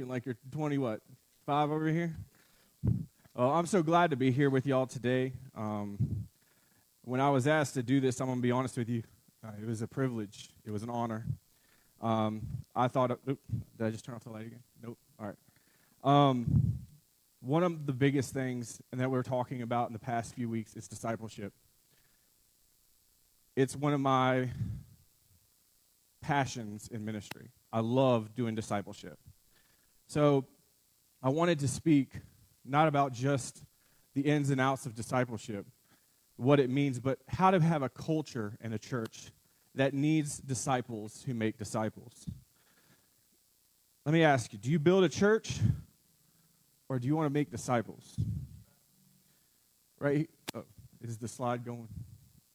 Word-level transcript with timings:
looking 0.00 0.10
like 0.10 0.24
you're 0.24 0.36
20, 0.52 0.78
what, 0.78 1.02
five 1.44 1.70
over 1.70 1.86
here? 1.86 2.16
Well, 3.34 3.50
I'm 3.50 3.66
so 3.66 3.82
glad 3.82 4.08
to 4.12 4.16
be 4.16 4.30
here 4.30 4.48
with 4.48 4.66
y'all 4.66 4.86
today. 4.86 5.34
Um, 5.54 6.26
when 7.02 7.20
I 7.20 7.28
was 7.28 7.46
asked 7.46 7.74
to 7.74 7.82
do 7.82 8.00
this, 8.00 8.18
I'm 8.18 8.28
going 8.28 8.38
to 8.38 8.42
be 8.42 8.50
honest 8.50 8.78
with 8.78 8.88
you. 8.88 9.02
Uh, 9.44 9.50
it 9.60 9.66
was 9.66 9.82
a 9.82 9.86
privilege. 9.86 10.48
It 10.64 10.70
was 10.70 10.82
an 10.82 10.88
honor. 10.88 11.26
Um, 12.00 12.40
I 12.74 12.88
thought, 12.88 13.10
did 13.26 13.36
I 13.78 13.90
just 13.90 14.06
turn 14.06 14.14
off 14.14 14.24
the 14.24 14.30
light 14.30 14.46
again? 14.46 14.62
Nope. 14.82 14.96
All 15.20 15.26
right. 15.26 15.36
Um, 16.02 16.78
one 17.42 17.62
of 17.62 17.84
the 17.84 17.92
biggest 17.92 18.32
things 18.32 18.80
that 18.94 19.10
we're 19.10 19.22
talking 19.22 19.60
about 19.60 19.90
in 19.90 19.92
the 19.92 19.98
past 19.98 20.34
few 20.34 20.48
weeks 20.48 20.76
is 20.76 20.88
discipleship. 20.88 21.52
It's 23.54 23.76
one 23.76 23.92
of 23.92 24.00
my 24.00 24.48
passions 26.22 26.88
in 26.90 27.04
ministry. 27.04 27.50
I 27.70 27.80
love 27.80 28.34
doing 28.34 28.54
discipleship. 28.54 29.18
So 30.10 30.44
I 31.22 31.28
wanted 31.28 31.60
to 31.60 31.68
speak 31.68 32.14
not 32.64 32.88
about 32.88 33.12
just 33.12 33.62
the 34.12 34.22
ins 34.22 34.50
and 34.50 34.60
outs 34.60 34.84
of 34.84 34.96
discipleship, 34.96 35.64
what 36.34 36.58
it 36.58 36.68
means, 36.68 36.98
but 36.98 37.20
how 37.28 37.52
to 37.52 37.60
have 37.60 37.84
a 37.84 37.88
culture 37.88 38.56
in 38.60 38.72
a 38.72 38.78
church 38.78 39.30
that 39.76 39.94
needs 39.94 40.38
disciples 40.38 41.22
who 41.24 41.32
make 41.32 41.58
disciples. 41.58 42.26
Let 44.04 44.12
me 44.12 44.24
ask 44.24 44.52
you 44.52 44.58
do 44.58 44.68
you 44.68 44.80
build 44.80 45.04
a 45.04 45.08
church 45.08 45.60
or 46.88 46.98
do 46.98 47.06
you 47.06 47.14
want 47.14 47.26
to 47.26 47.32
make 47.32 47.52
disciples? 47.52 48.18
Right? 50.00 50.28
Oh, 50.56 50.64
is 51.02 51.18
the 51.18 51.28
slide 51.28 51.64
going? 51.64 51.86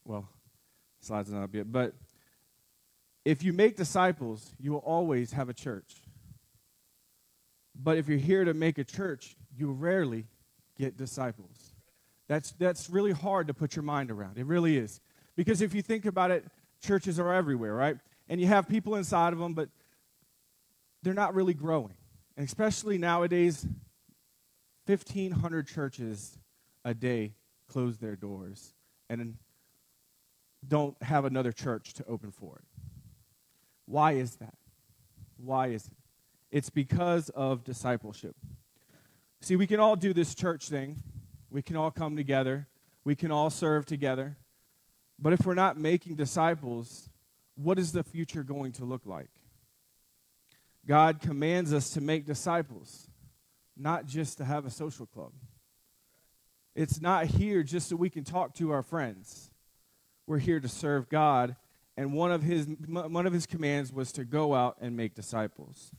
Well, 0.03 0.27
slide's 0.99 1.31
not 1.31 1.43
up 1.43 1.55
yet. 1.55 1.71
But 1.71 1.93
if 3.23 3.43
you 3.43 3.53
make 3.53 3.77
disciples, 3.77 4.51
you 4.59 4.73
will 4.73 4.79
always 4.79 5.31
have 5.31 5.47
a 5.47 5.53
church. 5.53 6.01
But 7.81 7.97
if 7.97 8.07
you're 8.07 8.17
here 8.17 8.45
to 8.45 8.53
make 8.53 8.77
a 8.77 8.83
church, 8.83 9.35
you 9.55 9.71
rarely 9.71 10.25
get 10.77 10.97
disciples. 10.97 11.73
That's, 12.27 12.51
that's 12.53 12.89
really 12.89 13.11
hard 13.11 13.47
to 13.47 13.53
put 13.53 13.75
your 13.75 13.83
mind 13.83 14.11
around. 14.11 14.37
It 14.37 14.45
really 14.45 14.77
is. 14.77 14.99
Because 15.35 15.61
if 15.61 15.75
you 15.75 15.81
think 15.81 16.05
about 16.05 16.31
it, 16.31 16.45
churches 16.81 17.19
are 17.19 17.33
everywhere, 17.33 17.73
right? 17.73 17.97
And 18.29 18.41
you 18.41 18.47
have 18.47 18.67
people 18.67 18.95
inside 18.95 19.33
of 19.33 19.39
them, 19.39 19.53
but 19.53 19.69
they're 21.03 21.13
not 21.13 21.35
really 21.35 21.53
growing. 21.53 21.95
And 22.37 22.45
especially 22.45 22.97
nowadays, 22.97 23.65
1,500 24.87 25.67
churches 25.67 26.37
a 26.83 26.93
day 26.93 27.33
close 27.67 27.97
their 27.97 28.15
doors 28.15 28.73
and 29.09 29.35
don't 30.67 31.01
have 31.01 31.25
another 31.25 31.51
church 31.51 31.93
to 31.93 32.05
open 32.05 32.31
for 32.31 32.55
it. 32.57 32.81
Why 33.85 34.13
is 34.13 34.35
that? 34.37 34.55
Why 35.37 35.67
is 35.67 35.85
it? 35.87 35.93
It's 36.55 36.69
because 36.69 37.27
of 37.31 37.65
discipleship. 37.65 38.37
See, 39.41 39.57
we 39.57 39.67
can 39.67 39.81
all 39.81 39.97
do 39.97 40.13
this 40.13 40.33
church 40.33 40.69
thing. 40.69 41.03
We 41.49 41.61
can 41.61 41.75
all 41.75 41.91
come 41.91 42.15
together. 42.15 42.69
We 43.03 43.13
can 43.13 43.29
all 43.29 43.49
serve 43.49 43.85
together. 43.85 44.37
But 45.19 45.33
if 45.33 45.45
we're 45.45 45.53
not 45.53 45.77
making 45.77 46.15
disciples, 46.15 47.09
what 47.55 47.77
is 47.77 47.91
the 47.91 48.03
future 48.03 48.41
going 48.41 48.71
to 48.71 48.85
look 48.85 49.01
like? 49.05 49.27
God 50.87 51.19
commands 51.19 51.73
us 51.73 51.89
to 51.89 51.99
make 51.99 52.25
disciples, 52.25 53.09
not 53.75 54.05
just 54.05 54.37
to 54.37 54.45
have 54.45 54.65
a 54.65 54.71
social 54.71 55.05
club. 55.05 55.33
It's 56.73 57.01
not 57.01 57.25
here 57.25 57.63
just 57.63 57.89
so 57.89 57.97
we 57.97 58.09
can 58.09 58.23
talk 58.23 58.53
to 58.55 58.71
our 58.71 58.81
friends. 58.81 59.51
We're 60.25 60.39
here 60.39 60.61
to 60.61 60.69
serve 60.69 61.09
God, 61.09 61.57
and 61.97 62.13
one 62.13 62.31
of 62.31 62.43
his 62.43 62.65
one 62.87 63.25
of 63.25 63.33
his 63.33 63.45
commands 63.45 63.91
was 63.91 64.13
to 64.13 64.23
go 64.23 64.55
out 64.55 64.77
and 64.79 64.95
make 64.95 65.15
disciples. 65.15 65.91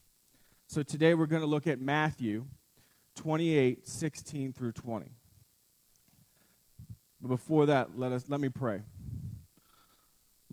So 0.69 0.83
today 0.83 1.15
we're 1.15 1.27
going 1.27 1.43
to 1.43 1.47
look 1.47 1.69
at 1.69 1.81
Matthew 1.81 2.47
28, 3.15 3.87
16 3.87 4.53
through 4.53 4.73
20. 4.73 5.07
But 7.21 7.29
before 7.29 7.67
that, 7.67 7.97
let 7.97 8.11
us 8.11 8.25
let 8.29 8.41
me 8.41 8.49
pray. 8.49 8.83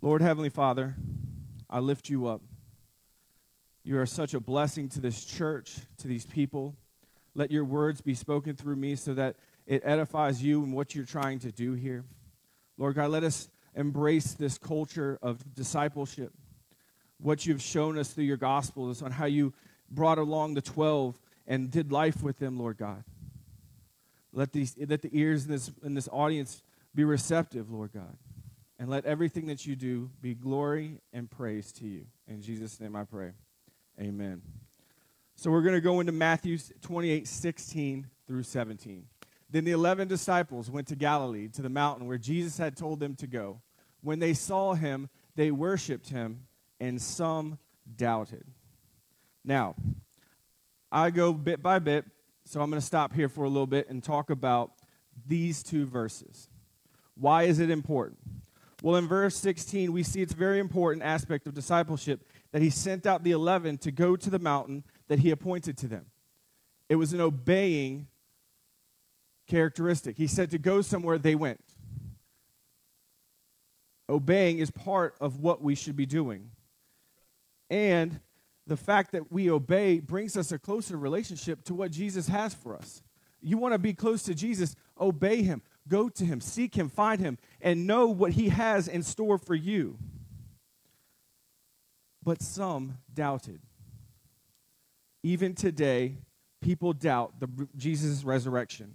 Lord 0.00 0.22
Heavenly 0.22 0.50
Father, 0.50 0.94
I 1.68 1.80
lift 1.80 2.08
you 2.08 2.28
up. 2.28 2.42
You 3.82 3.98
are 3.98 4.06
such 4.06 4.34
a 4.34 4.40
blessing 4.40 4.88
to 4.90 5.00
this 5.00 5.24
church, 5.24 5.78
to 5.98 6.06
these 6.06 6.24
people. 6.24 6.76
Let 7.34 7.50
your 7.50 7.64
words 7.64 8.00
be 8.00 8.14
spoken 8.14 8.54
through 8.54 8.76
me 8.76 8.94
so 8.94 9.14
that 9.14 9.34
it 9.66 9.82
edifies 9.84 10.40
you 10.40 10.62
and 10.62 10.72
what 10.72 10.94
you're 10.94 11.04
trying 11.04 11.40
to 11.40 11.50
do 11.50 11.72
here. 11.72 12.04
Lord 12.78 12.94
God, 12.94 13.10
let 13.10 13.24
us 13.24 13.48
embrace 13.74 14.34
this 14.34 14.58
culture 14.58 15.18
of 15.22 15.54
discipleship. 15.54 16.32
What 17.18 17.46
you've 17.46 17.62
shown 17.62 17.98
us 17.98 18.12
through 18.12 18.24
your 18.24 18.36
gospel 18.36 18.90
is 18.90 19.02
on 19.02 19.10
how 19.10 19.26
you 19.26 19.52
brought 19.94 20.18
along 20.18 20.54
the 20.54 20.62
12 20.62 21.18
and 21.46 21.70
did 21.70 21.92
life 21.92 22.22
with 22.22 22.38
them, 22.38 22.58
Lord 22.58 22.76
God. 22.76 23.04
Let, 24.32 24.52
these, 24.52 24.74
let 24.88 25.02
the 25.02 25.10
ears 25.12 25.44
in 25.44 25.52
this, 25.52 25.70
in 25.82 25.94
this 25.94 26.08
audience 26.10 26.62
be 26.94 27.04
receptive, 27.04 27.70
Lord 27.70 27.92
God. 27.92 28.16
And 28.78 28.90
let 28.90 29.04
everything 29.04 29.46
that 29.46 29.66
you 29.66 29.76
do 29.76 30.10
be 30.20 30.34
glory 30.34 31.00
and 31.12 31.30
praise 31.30 31.72
to 31.74 31.86
you. 31.86 32.06
In 32.26 32.42
Jesus' 32.42 32.80
name 32.80 32.96
I 32.96 33.04
pray. 33.04 33.32
Amen. 34.00 34.42
So 35.36 35.50
we're 35.50 35.62
going 35.62 35.74
to 35.74 35.80
go 35.80 36.00
into 36.00 36.12
Matthew 36.12 36.58
28 36.82 37.28
16 37.28 38.06
through 38.26 38.42
17. 38.42 39.06
Then 39.50 39.64
the 39.64 39.70
eleven 39.70 40.08
disciples 40.08 40.70
went 40.70 40.88
to 40.88 40.96
Galilee, 40.96 41.48
to 41.48 41.62
the 41.62 41.68
mountain 41.68 42.08
where 42.08 42.18
Jesus 42.18 42.58
had 42.58 42.76
told 42.76 42.98
them 42.98 43.14
to 43.16 43.26
go. 43.26 43.60
When 44.00 44.18
they 44.18 44.34
saw 44.34 44.74
him, 44.74 45.08
they 45.36 45.50
worshiped 45.50 46.08
him, 46.08 46.46
and 46.80 47.00
some 47.00 47.58
doubted. 47.96 48.44
Now, 49.44 49.74
I 50.90 51.10
go 51.10 51.32
bit 51.32 51.62
by 51.62 51.78
bit, 51.78 52.04
so 52.44 52.60
I'm 52.60 52.70
going 52.70 52.80
to 52.80 52.86
stop 52.86 53.12
here 53.12 53.28
for 53.28 53.44
a 53.44 53.48
little 53.48 53.66
bit 53.66 53.88
and 53.88 54.02
talk 54.02 54.30
about 54.30 54.72
these 55.26 55.62
two 55.62 55.86
verses. 55.86 56.48
Why 57.16 57.44
is 57.44 57.58
it 57.58 57.70
important? 57.70 58.18
Well, 58.82 58.96
in 58.96 59.06
verse 59.06 59.36
16, 59.36 59.92
we 59.92 60.02
see 60.02 60.20
it's 60.20 60.34
a 60.34 60.36
very 60.36 60.58
important 60.58 61.02
aspect 61.02 61.46
of 61.46 61.54
discipleship 61.54 62.26
that 62.52 62.62
he 62.62 62.70
sent 62.70 63.06
out 63.06 63.24
the 63.24 63.30
11 63.30 63.78
to 63.78 63.90
go 63.90 64.14
to 64.16 64.30
the 64.30 64.38
mountain 64.38 64.84
that 65.08 65.20
he 65.20 65.30
appointed 65.30 65.78
to 65.78 65.88
them. 65.88 66.06
It 66.88 66.96
was 66.96 67.12
an 67.12 67.20
obeying 67.20 68.08
characteristic. 69.46 70.16
He 70.16 70.26
said 70.26 70.50
to 70.50 70.58
go 70.58 70.82
somewhere, 70.82 71.18
they 71.18 71.34
went. 71.34 71.60
Obeying 74.08 74.58
is 74.58 74.70
part 74.70 75.14
of 75.20 75.40
what 75.40 75.62
we 75.62 75.74
should 75.74 75.96
be 75.96 76.06
doing. 76.06 76.50
And 77.70 78.20
the 78.66 78.76
fact 78.76 79.12
that 79.12 79.30
we 79.30 79.50
obey 79.50 80.00
brings 80.00 80.36
us 80.36 80.52
a 80.52 80.58
closer 80.58 80.96
relationship 80.96 81.64
to 81.64 81.74
what 81.74 81.90
Jesus 81.90 82.28
has 82.28 82.54
for 82.54 82.76
us. 82.76 83.02
You 83.40 83.58
want 83.58 83.74
to 83.74 83.78
be 83.78 83.92
close 83.92 84.22
to 84.22 84.34
Jesus, 84.34 84.74
obey 84.98 85.42
him, 85.42 85.60
go 85.86 86.08
to 86.08 86.24
him, 86.24 86.40
seek 86.40 86.74
him, 86.76 86.88
find 86.88 87.20
him, 87.20 87.38
and 87.60 87.86
know 87.86 88.06
what 88.06 88.32
he 88.32 88.48
has 88.48 88.88
in 88.88 89.02
store 89.02 89.36
for 89.36 89.54
you. 89.54 89.98
But 92.22 92.40
some 92.40 92.98
doubted. 93.12 93.60
Even 95.22 95.54
today, 95.54 96.16
people 96.62 96.94
doubt 96.94 97.38
the 97.38 97.68
Jesus' 97.76 98.24
resurrection. 98.24 98.94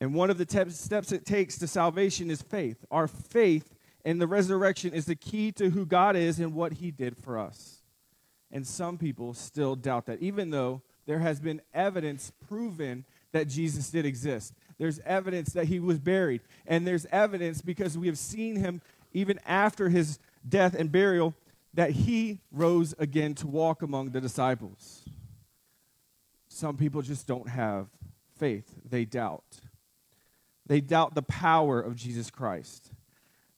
And 0.00 0.14
one 0.14 0.30
of 0.30 0.38
the 0.38 0.46
te- 0.46 0.70
steps 0.70 1.12
it 1.12 1.26
takes 1.26 1.58
to 1.58 1.66
salvation 1.66 2.30
is 2.30 2.40
faith. 2.40 2.84
Our 2.90 3.08
faith 3.08 3.74
in 4.04 4.18
the 4.18 4.26
resurrection 4.26 4.94
is 4.94 5.04
the 5.04 5.16
key 5.16 5.52
to 5.52 5.70
who 5.70 5.84
God 5.84 6.16
is 6.16 6.38
and 6.38 6.54
what 6.54 6.74
he 6.74 6.90
did 6.90 7.16
for 7.16 7.38
us. 7.38 7.77
And 8.50 8.66
some 8.66 8.98
people 8.98 9.34
still 9.34 9.76
doubt 9.76 10.06
that, 10.06 10.20
even 10.20 10.50
though 10.50 10.82
there 11.08 11.18
has 11.20 11.40
been 11.40 11.62
evidence 11.72 12.32
proven 12.48 13.06
that 13.32 13.48
Jesus 13.48 13.90
did 13.90 14.04
exist. 14.04 14.52
There's 14.76 15.00
evidence 15.00 15.54
that 15.54 15.64
he 15.64 15.80
was 15.80 15.98
buried. 15.98 16.42
And 16.66 16.86
there's 16.86 17.06
evidence 17.06 17.62
because 17.62 17.96
we 17.96 18.06
have 18.08 18.18
seen 18.18 18.56
him 18.56 18.82
even 19.14 19.40
after 19.46 19.88
his 19.88 20.18
death 20.46 20.74
and 20.74 20.92
burial 20.92 21.34
that 21.72 21.92
he 21.92 22.40
rose 22.52 22.94
again 22.98 23.34
to 23.36 23.46
walk 23.46 23.80
among 23.80 24.10
the 24.10 24.20
disciples. 24.20 25.08
Some 26.48 26.76
people 26.76 27.00
just 27.00 27.26
don't 27.26 27.48
have 27.48 27.86
faith, 28.36 28.74
they 28.84 29.06
doubt. 29.06 29.60
They 30.66 30.82
doubt 30.82 31.14
the 31.14 31.22
power 31.22 31.80
of 31.80 31.96
Jesus 31.96 32.30
Christ. 32.30 32.92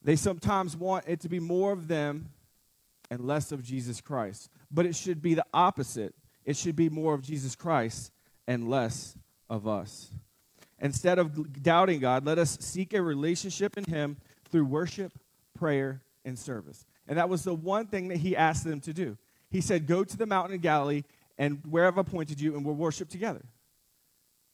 They 0.02 0.14
sometimes 0.14 0.76
want 0.76 1.04
it 1.08 1.18
to 1.20 1.28
be 1.28 1.40
more 1.40 1.72
of 1.72 1.88
them 1.88 2.30
and 3.10 3.26
less 3.26 3.50
of 3.50 3.64
Jesus 3.64 4.00
Christ 4.00 4.50
but 4.70 4.86
it 4.86 4.94
should 4.94 5.20
be 5.20 5.34
the 5.34 5.46
opposite. 5.52 6.14
It 6.44 6.56
should 6.56 6.76
be 6.76 6.88
more 6.88 7.14
of 7.14 7.22
Jesus 7.22 7.54
Christ 7.54 8.12
and 8.46 8.68
less 8.68 9.16
of 9.48 9.66
us. 9.66 10.10
Instead 10.80 11.18
of 11.18 11.62
doubting 11.62 12.00
God, 12.00 12.24
let 12.24 12.38
us 12.38 12.56
seek 12.60 12.94
a 12.94 13.02
relationship 13.02 13.76
in 13.76 13.84
Him 13.84 14.16
through 14.50 14.64
worship, 14.64 15.12
prayer, 15.54 16.02
and 16.24 16.38
service. 16.38 16.86
And 17.06 17.18
that 17.18 17.28
was 17.28 17.44
the 17.44 17.54
one 17.54 17.86
thing 17.86 18.08
that 18.08 18.18
He 18.18 18.36
asked 18.36 18.64
them 18.64 18.80
to 18.80 18.92
do. 18.92 19.18
He 19.50 19.60
said, 19.60 19.86
Go 19.86 20.04
to 20.04 20.16
the 20.16 20.26
mountain 20.26 20.54
in 20.54 20.60
Galilee, 20.60 21.02
and 21.36 21.60
where 21.68 21.86
I've 21.86 21.98
appointed 21.98 22.40
you, 22.40 22.56
and 22.56 22.64
we'll 22.64 22.74
worship 22.74 23.08
together. 23.08 23.42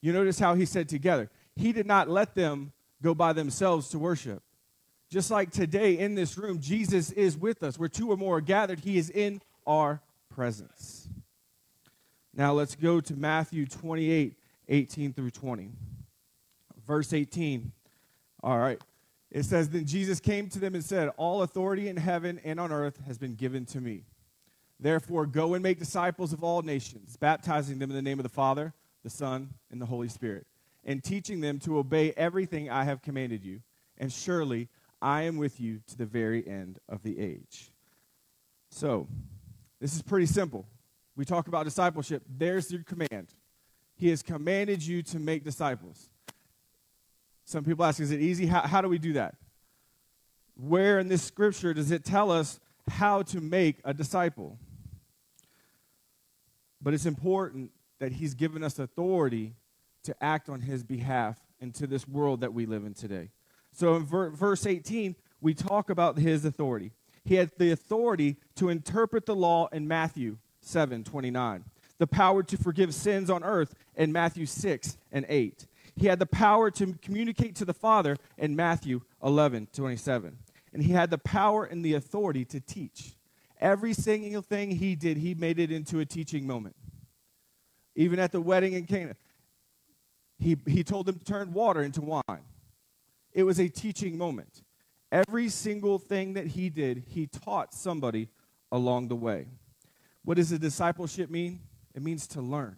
You 0.00 0.12
notice 0.12 0.38
how 0.38 0.54
He 0.54 0.64
said 0.64 0.88
together. 0.88 1.30
He 1.54 1.72
did 1.72 1.86
not 1.86 2.08
let 2.08 2.34
them 2.34 2.72
go 3.02 3.14
by 3.14 3.32
themselves 3.32 3.88
to 3.90 3.98
worship. 3.98 4.42
Just 5.08 5.30
like 5.30 5.50
today 5.52 5.98
in 5.98 6.16
this 6.16 6.36
room, 6.36 6.58
Jesus 6.60 7.12
is 7.12 7.36
with 7.36 7.62
us. 7.62 7.78
Where 7.78 7.88
two 7.88 8.10
or 8.10 8.16
more 8.16 8.38
are 8.38 8.40
gathered, 8.40 8.80
He 8.80 8.98
is 8.98 9.10
in 9.10 9.40
our 9.66 10.00
presence. 10.28 11.08
Now 12.34 12.52
let's 12.52 12.74
go 12.74 13.00
to 13.00 13.14
Matthew 13.14 13.66
28 13.66 14.34
18 14.68 15.12
through 15.12 15.30
20. 15.30 15.70
Verse 16.86 17.12
18. 17.12 17.72
All 18.42 18.58
right. 18.58 18.80
It 19.30 19.44
says, 19.44 19.68
Then 19.68 19.86
Jesus 19.86 20.20
came 20.20 20.48
to 20.50 20.58
them 20.58 20.74
and 20.74 20.84
said, 20.84 21.10
All 21.16 21.42
authority 21.42 21.88
in 21.88 21.96
heaven 21.96 22.40
and 22.44 22.60
on 22.60 22.72
earth 22.72 23.00
has 23.06 23.18
been 23.18 23.34
given 23.34 23.64
to 23.66 23.80
me. 23.80 24.04
Therefore, 24.78 25.26
go 25.26 25.54
and 25.54 25.62
make 25.62 25.78
disciples 25.78 26.32
of 26.32 26.44
all 26.44 26.62
nations, 26.62 27.16
baptizing 27.16 27.78
them 27.78 27.90
in 27.90 27.96
the 27.96 28.02
name 28.02 28.18
of 28.18 28.24
the 28.24 28.28
Father, 28.28 28.74
the 29.02 29.10
Son, 29.10 29.54
and 29.70 29.80
the 29.80 29.86
Holy 29.86 30.08
Spirit, 30.08 30.46
and 30.84 31.02
teaching 31.02 31.40
them 31.40 31.58
to 31.60 31.78
obey 31.78 32.12
everything 32.16 32.68
I 32.68 32.84
have 32.84 33.02
commanded 33.02 33.44
you. 33.44 33.62
And 33.98 34.12
surely 34.12 34.68
I 35.00 35.22
am 35.22 35.38
with 35.38 35.60
you 35.60 35.80
to 35.86 35.96
the 35.96 36.06
very 36.06 36.46
end 36.46 36.78
of 36.88 37.02
the 37.02 37.18
age. 37.18 37.70
So, 38.70 39.08
this 39.80 39.94
is 39.94 40.02
pretty 40.02 40.26
simple. 40.26 40.66
We 41.16 41.24
talk 41.24 41.48
about 41.48 41.64
discipleship. 41.64 42.22
There's 42.28 42.70
your 42.70 42.82
command. 42.82 43.28
He 43.94 44.08
has 44.10 44.22
commanded 44.22 44.86
you 44.86 45.02
to 45.04 45.18
make 45.18 45.44
disciples. 45.44 46.10
Some 47.44 47.64
people 47.64 47.84
ask, 47.84 48.00
is 48.00 48.10
it 48.10 48.20
easy? 48.20 48.46
How, 48.46 48.62
how 48.62 48.80
do 48.80 48.88
we 48.88 48.98
do 48.98 49.14
that? 49.14 49.36
Where 50.56 50.98
in 50.98 51.08
this 51.08 51.22
scripture 51.22 51.72
does 51.72 51.90
it 51.90 52.04
tell 52.04 52.30
us 52.30 52.60
how 52.88 53.22
to 53.22 53.40
make 53.40 53.78
a 53.84 53.94
disciple? 53.94 54.58
But 56.82 56.92
it's 56.92 57.06
important 57.06 57.70
that 57.98 58.12
he's 58.12 58.34
given 58.34 58.62
us 58.62 58.78
authority 58.78 59.54
to 60.02 60.14
act 60.22 60.48
on 60.48 60.60
his 60.60 60.84
behalf 60.84 61.38
into 61.60 61.86
this 61.86 62.06
world 62.06 62.40
that 62.40 62.52
we 62.52 62.66
live 62.66 62.84
in 62.84 62.94
today. 62.94 63.30
So 63.72 63.96
in 63.96 64.04
ver- 64.04 64.30
verse 64.30 64.66
18, 64.66 65.16
we 65.40 65.54
talk 65.54 65.90
about 65.90 66.18
his 66.18 66.44
authority. 66.44 66.92
He 67.26 67.34
had 67.34 67.50
the 67.58 67.72
authority 67.72 68.36
to 68.54 68.68
interpret 68.68 69.26
the 69.26 69.34
law 69.34 69.66
in 69.72 69.88
Matthew 69.88 70.38
7 70.60 71.02
29, 71.02 71.64
the 71.98 72.06
power 72.06 72.44
to 72.44 72.56
forgive 72.56 72.94
sins 72.94 73.28
on 73.28 73.42
earth 73.42 73.74
in 73.96 74.12
Matthew 74.12 74.46
6 74.46 74.96
and 75.10 75.26
8. 75.28 75.66
He 75.96 76.06
had 76.06 76.20
the 76.20 76.26
power 76.26 76.70
to 76.70 76.94
communicate 77.02 77.56
to 77.56 77.64
the 77.64 77.74
Father 77.74 78.16
in 78.38 78.54
Matthew 78.54 79.00
11 79.24 79.68
27. 79.72 80.38
And 80.72 80.82
he 80.82 80.92
had 80.92 81.10
the 81.10 81.18
power 81.18 81.64
and 81.64 81.84
the 81.84 81.94
authority 81.94 82.44
to 82.44 82.60
teach. 82.60 83.16
Every 83.60 83.92
single 83.92 84.42
thing 84.42 84.70
he 84.70 84.94
did, 84.94 85.16
he 85.16 85.34
made 85.34 85.58
it 85.58 85.72
into 85.72 85.98
a 85.98 86.04
teaching 86.04 86.46
moment. 86.46 86.76
Even 87.96 88.20
at 88.20 88.30
the 88.30 88.40
wedding 88.40 88.74
in 88.74 88.84
Cana, 88.84 89.16
he, 90.38 90.56
he 90.66 90.84
told 90.84 91.06
them 91.06 91.18
to 91.18 91.24
turn 91.24 91.52
water 91.52 91.82
into 91.82 92.02
wine. 92.02 92.44
It 93.32 93.42
was 93.42 93.58
a 93.58 93.68
teaching 93.68 94.16
moment. 94.16 94.62
Every 95.12 95.48
single 95.48 95.98
thing 95.98 96.34
that 96.34 96.48
he 96.48 96.68
did, 96.68 97.04
he 97.08 97.26
taught 97.26 97.72
somebody 97.72 98.28
along 98.72 99.08
the 99.08 99.16
way. 99.16 99.46
What 100.24 100.36
does 100.36 100.50
a 100.50 100.58
discipleship 100.58 101.30
mean? 101.30 101.60
It 101.94 102.02
means 102.02 102.26
to 102.28 102.40
learn. 102.40 102.76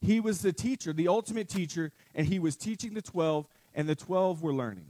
He 0.00 0.20
was 0.20 0.42
the 0.42 0.52
teacher, 0.52 0.92
the 0.92 1.08
ultimate 1.08 1.48
teacher, 1.48 1.92
and 2.14 2.26
he 2.26 2.38
was 2.38 2.56
teaching 2.56 2.92
the 2.92 3.00
12, 3.00 3.46
and 3.74 3.88
the 3.88 3.94
12 3.94 4.42
were 4.42 4.52
learning. 4.52 4.86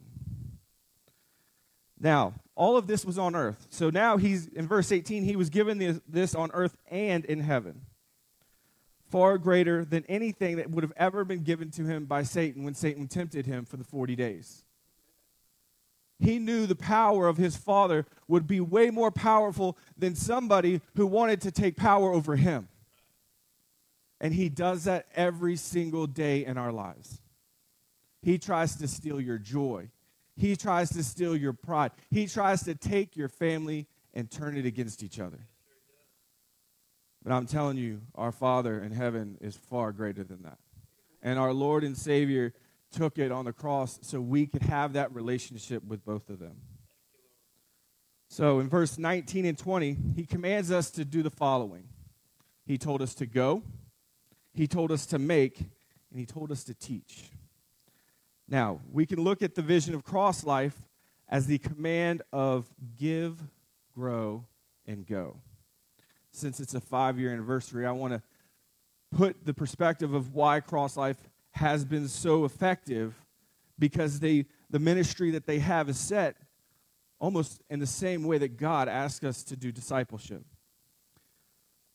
Now, 2.01 2.35
all 2.57 2.77
of 2.77 2.89
this 2.89 3.05
was 3.05 3.17
on 3.17 3.37
earth. 3.37 3.67
So 3.71 3.91
now 3.91 4.17
he's, 4.17 4.49
in 4.49 4.67
verse 4.67 4.91
18, 4.91 5.23
he 5.23 5.37
was 5.37 5.51
given 5.51 5.79
this, 5.79 6.01
this 6.09 6.35
on 6.35 6.51
earth 6.53 6.77
and 6.91 7.25
in 7.25 7.41
heaven. 7.41 7.83
Far 9.09 9.39
greater 9.39 9.85
than 9.85 10.05
anything 10.09 10.57
that 10.57 10.71
would 10.71 10.83
have 10.83 10.93
ever 10.97 11.25
been 11.25 11.45
given 11.45 11.71
to 11.73 11.85
him 11.85 12.05
by 12.07 12.25
Satan 12.25 12.65
when 12.65 12.75
Satan 12.75 13.07
tempted 13.07 13.47
him 13.47 13.65
for 13.65 13.77
the 13.77 13.85
40 13.85 14.17
days. 14.17 14.64
He 16.19 16.39
knew 16.39 16.67
the 16.67 16.75
power 16.75 17.27
of 17.29 17.37
his 17.37 17.57
father 17.57 18.07
would 18.29 18.47
be 18.47 18.61
way 18.61 18.91
more 18.91 19.11
powerful 19.11 19.77
than 19.97 20.15
somebody 20.15 20.81
who 20.95 21.07
wanted 21.07 21.41
to 21.43 21.51
take 21.51 21.77
power 21.77 22.13
over 22.13 22.37
him. 22.37 22.69
And 24.21 24.33
he 24.33 24.49
does 24.49 24.85
that 24.85 25.07
every 25.15 25.57
single 25.57 26.07
day 26.07 26.45
in 26.45 26.57
our 26.57 26.73
lives. 26.73 27.21
He 28.23 28.39
tries 28.39 28.77
to 28.77 28.89
steal 28.89 29.21
your 29.21 29.39
joy. 29.39 29.91
He 30.37 30.57
tries 30.57 30.91
to 30.91 31.05
steal 31.05 31.37
your 31.37 31.53
pride. 31.53 31.91
He 32.11 32.27
tries 32.27 32.63
to 32.65 32.75
take 32.75 33.17
your 33.17 33.29
family 33.29 33.87
and 34.15 34.31
turn 34.31 34.57
it 34.57 34.65
against 34.65 35.03
each 35.03 35.21
other. 35.21 35.41
But 37.23 37.33
I'm 37.33 37.47
telling 37.47 37.77
you, 37.77 38.03
our 38.15 38.33
Father 38.33 38.81
in 38.81 38.93
heaven 38.93 39.39
is 39.41 39.57
far 39.57 39.93
greater 39.93 40.25
than 40.25 40.43
that. 40.43 40.59
And 41.23 41.39
our 41.39 41.53
Lord 41.53 41.85
and 41.85 41.97
Savior 41.97 42.53
took 42.95 43.19
it 43.19 43.33
on 43.33 43.45
the 43.45 43.53
cross 43.53 43.99
so 44.03 44.21
we 44.21 44.47
could 44.47 44.63
have 44.63 44.93
that 44.93 45.15
relationship 45.15 45.85
with 45.85 46.05
both 46.05 46.31
of 46.31 46.39
them. 46.39 46.57
So 48.29 48.61
in 48.61 48.69
verse 48.69 48.99
19 48.99 49.45
and 49.45 49.59
20, 49.59 49.97
he 50.17 50.27
commands 50.27 50.71
us 50.71 50.91
to 50.93 51.05
do 51.05 51.23
the 51.23 51.31
following 51.31 51.85
He 52.67 52.79
told 52.79 53.03
us 53.03 53.15
to 53.17 53.27
go, 53.27 53.63
he 54.55 54.67
told 54.67 54.93
us 54.93 55.07
to 55.07 55.19
make, 55.19 55.59
and 55.59 56.21
he 56.21 56.27
told 56.27 56.53
us 56.53 56.65
to 56.65 56.75
teach. 56.75 57.31
Now, 58.49 58.81
we 58.93 59.07
can 59.07 59.21
look 59.23 59.43
at 59.43 59.55
the 59.55 59.63
vision 59.63 59.95
of 59.95 60.05
cross 60.05 60.45
life 60.45 60.81
as 61.29 61.47
the 61.47 61.59
command 61.59 62.23
of 62.33 62.67
give, 62.97 63.43
grow, 63.95 64.47
and 64.87 65.07
go. 65.07 65.39
Since 66.31 66.61
it's 66.61 66.75
a 66.75 66.81
five 66.81 67.19
year 67.19 67.33
anniversary, 67.33 67.87
I 67.87 67.93
want 67.93 68.13
to 68.13 68.23
put 69.17 69.45
the 69.45 69.55
perspective 69.55 70.15
of 70.15 70.35
why 70.35 70.61
cross 70.61 70.97
life 70.97 71.17
has 71.55 71.85
been 71.85 72.09
so 72.09 72.45
effective 72.45 73.15
because 73.79 74.21
they, 74.21 74.47
the 74.71 74.79
ministry 74.79 75.31
that 75.33 75.47
they 75.47 75.59
have 75.59 75.89
is 75.89 75.99
set 75.99 76.37
almost 77.19 77.63
in 77.71 77.79
the 77.79 77.87
same 77.87 78.25
way 78.25 78.39
that 78.39 78.57
God 78.57 78.89
asks 78.89 79.25
us 79.25 79.43
to 79.45 79.57
do 79.57 79.73
discipleship. 79.73 80.43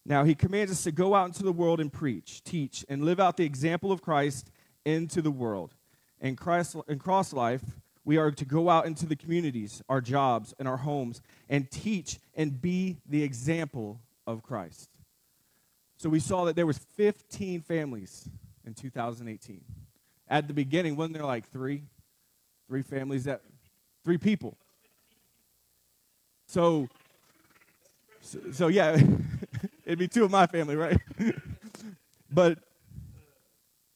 Now, 0.06 0.24
he 0.24 0.34
commands 0.34 0.72
us 0.72 0.84
to 0.84 0.92
go 0.92 1.14
out 1.14 1.28
into 1.28 1.44
the 1.44 1.52
world 1.52 1.80
and 1.80 1.92
preach, 1.92 2.44
teach, 2.44 2.86
and 2.90 3.04
live 3.04 3.20
out 3.20 3.38
the 3.38 3.46
example 3.46 3.92
of 3.92 4.02
Christ 4.02 4.50
into 4.86 5.22
the 5.22 5.32
world. 5.32 5.76
In, 6.20 6.36
Christ, 6.36 6.76
in 6.88 6.98
Cross 6.98 7.34
Life, 7.34 7.62
we 8.06 8.18
are 8.18 8.32
to 8.32 8.46
go 8.46 8.70
out 8.70 8.88
into 8.88 9.06
the 9.06 9.16
communities, 9.16 9.84
our 9.88 10.02
jobs, 10.02 10.54
and 10.58 10.68
our 10.68 10.78
homes, 10.78 11.22
and 11.48 11.70
teach 11.70 12.18
and 12.34 12.60
be 12.60 12.98
the 13.08 13.24
example 13.24 14.00
of 14.26 14.42
Christ. 14.42 14.90
So 15.98 16.10
we 16.10 16.20
saw 16.20 16.46
that 16.46 16.56
there 16.56 16.66
was 16.66 16.78
15 16.78 17.62
families 17.62 18.28
in 18.70 18.76
2018. 18.76 19.62
At 20.30 20.48
the 20.48 20.54
beginning, 20.54 20.96
wasn't 20.96 21.16
there 21.16 21.26
like 21.26 21.50
three? 21.52 21.84
Three 22.68 22.84
families 22.84 23.24
that, 23.24 23.42
three 24.06 24.20
people. 24.20 24.56
So, 26.46 26.88
so, 28.22 28.40
so 28.52 28.68
yeah, 28.68 29.02
it'd 29.86 29.98
be 29.98 30.08
two 30.08 30.24
of 30.24 30.30
my 30.30 30.46
family, 30.46 30.76
right? 30.76 31.00
but, 32.32 32.60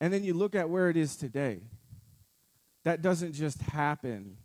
and 0.02 0.12
then 0.12 0.24
you 0.24 0.34
look 0.34 0.56
at 0.56 0.70
where 0.70 0.90
it 0.90 0.98
is 0.98 1.16
today. 1.16 1.60
That 2.84 3.02
doesn't 3.02 3.34
just 3.34 3.62
happen 3.62 4.38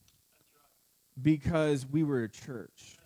because 1.21 1.87
we 1.87 2.05
were 2.05 2.23
a 2.23 2.29
church. 2.29 2.99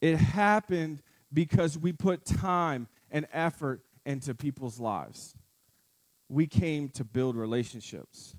It 0.00 0.16
happened 0.16 1.00
because 1.32 1.78
we 1.78 1.92
put 1.92 2.24
time 2.24 2.88
and 3.10 3.26
effort 3.32 3.82
into 4.04 4.34
people's 4.34 4.80
lives 4.80 5.36
we 6.32 6.46
came 6.46 6.88
to 6.88 7.04
build 7.04 7.36
relationships. 7.36 8.34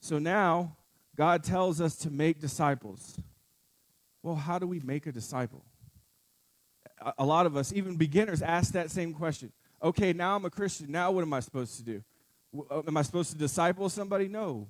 So 0.00 0.20
now, 0.20 0.76
God 1.16 1.42
tells 1.42 1.80
us 1.80 1.96
to 1.96 2.10
make 2.10 2.40
disciples. 2.40 3.18
Well, 4.22 4.36
how 4.36 4.60
do 4.60 4.68
we 4.68 4.78
make 4.78 5.06
a 5.06 5.12
disciple? 5.12 5.64
A, 7.18 7.26
lot 7.26 7.44
of 7.44 7.56
us, 7.56 7.72
even 7.72 7.96
beginners, 7.96 8.40
ask 8.40 8.72
that 8.72 8.92
same 8.92 9.14
question. 9.14 9.50
Okay, 9.82 10.12
now 10.12 10.36
I'm 10.36 10.44
a 10.44 10.50
Christian. 10.50 10.92
Now 10.92 11.10
what 11.10 11.22
am 11.22 11.32
I 11.32 11.40
supposed 11.40 11.76
to 11.78 11.82
do? 11.82 12.04
Uh, 12.70 12.82
am 12.86 12.96
I 12.96 13.02
supposed 13.02 13.32
to 13.32 13.36
disciple 13.36 13.88
somebody? 13.88 14.28
No. 14.28 14.68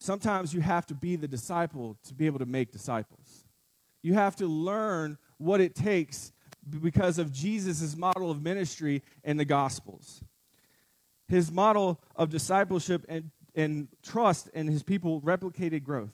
Sometimes 0.00 0.54
you 0.54 0.62
have 0.62 0.86
to 0.86 0.94
be 0.94 1.16
the 1.16 1.28
disciple 1.28 1.98
to 2.04 2.14
be 2.14 2.24
able 2.24 2.38
to 2.38 2.46
make 2.46 2.72
disciples. 2.72 3.44
You 4.02 4.14
have 4.14 4.36
to 4.36 4.46
learn 4.46 5.18
what 5.36 5.60
it 5.60 5.74
takes 5.74 6.32
because 6.68 7.18
of 7.18 7.32
Jesus' 7.32 7.96
model 7.96 8.30
of 8.30 8.42
ministry 8.42 9.02
in 9.24 9.36
the 9.36 9.44
Gospels. 9.44 10.22
His 11.28 11.50
model 11.50 12.00
of 12.14 12.30
discipleship 12.30 13.04
and, 13.08 13.30
and 13.54 13.88
trust 14.02 14.48
in 14.48 14.66
his 14.68 14.82
people 14.82 15.20
replicated 15.20 15.82
growth. 15.82 16.12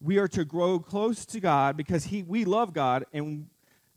We 0.00 0.18
are 0.18 0.28
to 0.28 0.44
grow 0.44 0.78
close 0.78 1.24
to 1.26 1.40
God 1.40 1.76
because 1.76 2.04
he, 2.04 2.22
we 2.22 2.44
love 2.44 2.72
God 2.72 3.04
and 3.12 3.46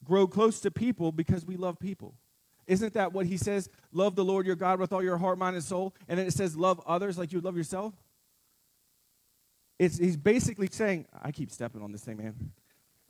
grow 0.04 0.28
close 0.28 0.62
to 0.62 0.72
people 0.72 1.12
because 1.12 1.46
we 1.46 1.58
love 1.58 1.80
people. 1.80 2.16
Isn't 2.66 2.94
that 2.94 3.14
what 3.14 3.26
he 3.26 3.38
says? 3.38 3.70
Love 3.94 4.16
the 4.16 4.26
Lord 4.26 4.46
your 4.46 4.56
God 4.56 4.80
with 4.80 4.92
all 4.92 5.04
your 5.04 5.18
heart, 5.18 5.38
mind, 5.38 5.56
and 5.56 5.64
soul. 5.64 5.96
And 6.08 6.20
then 6.20 6.28
it 6.28 6.34
says, 6.34 6.56
love 6.56 6.82
others 6.86 7.18
like 7.18 7.32
you 7.32 7.42
love 7.42 7.56
yourself. 7.56 7.94
It's, 9.80 9.98
he's 9.98 10.18
basically 10.18 10.68
saying, 10.72 11.06
I 11.22 11.32
keep 11.32 11.52
stepping 11.52 11.82
on 11.82 11.92
this 11.92 12.04
thing, 12.04 12.18
man. 12.18 12.52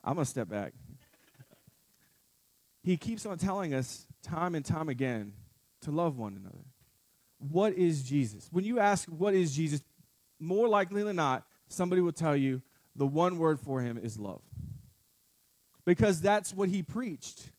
I'm 0.04 0.16
going 0.16 0.26
to 0.26 0.30
step 0.30 0.50
back 0.50 0.74
he 2.88 2.96
keeps 2.96 3.26
on 3.26 3.38
telling 3.38 3.74
us 3.74 4.08
time 4.24 4.56
and 4.56 4.64
time 4.64 4.88
again 4.88 5.34
to 5.82 5.92
love 5.92 6.18
one 6.18 6.38
another. 6.42 6.64
What 7.38 7.74
is 7.74 8.02
Jesus? 8.02 8.48
When 8.50 8.64
you 8.64 8.80
ask, 8.80 9.10
what 9.10 9.34
is 9.34 9.54
Jesus, 9.54 9.82
more 10.40 10.70
likely 10.70 11.04
than 11.04 11.18
not, 11.18 11.44
somebody 11.68 12.02
will 12.02 12.14
tell 12.14 12.36
you 12.36 12.62
the 12.96 13.06
one 13.06 13.38
word 13.38 13.60
for 13.60 13.82
him 13.82 13.98
is 13.98 14.18
love. 14.18 14.42
because 15.88 16.20
that's 16.20 16.54
what 16.54 16.68
he 16.68 16.84
preached. 16.84 17.50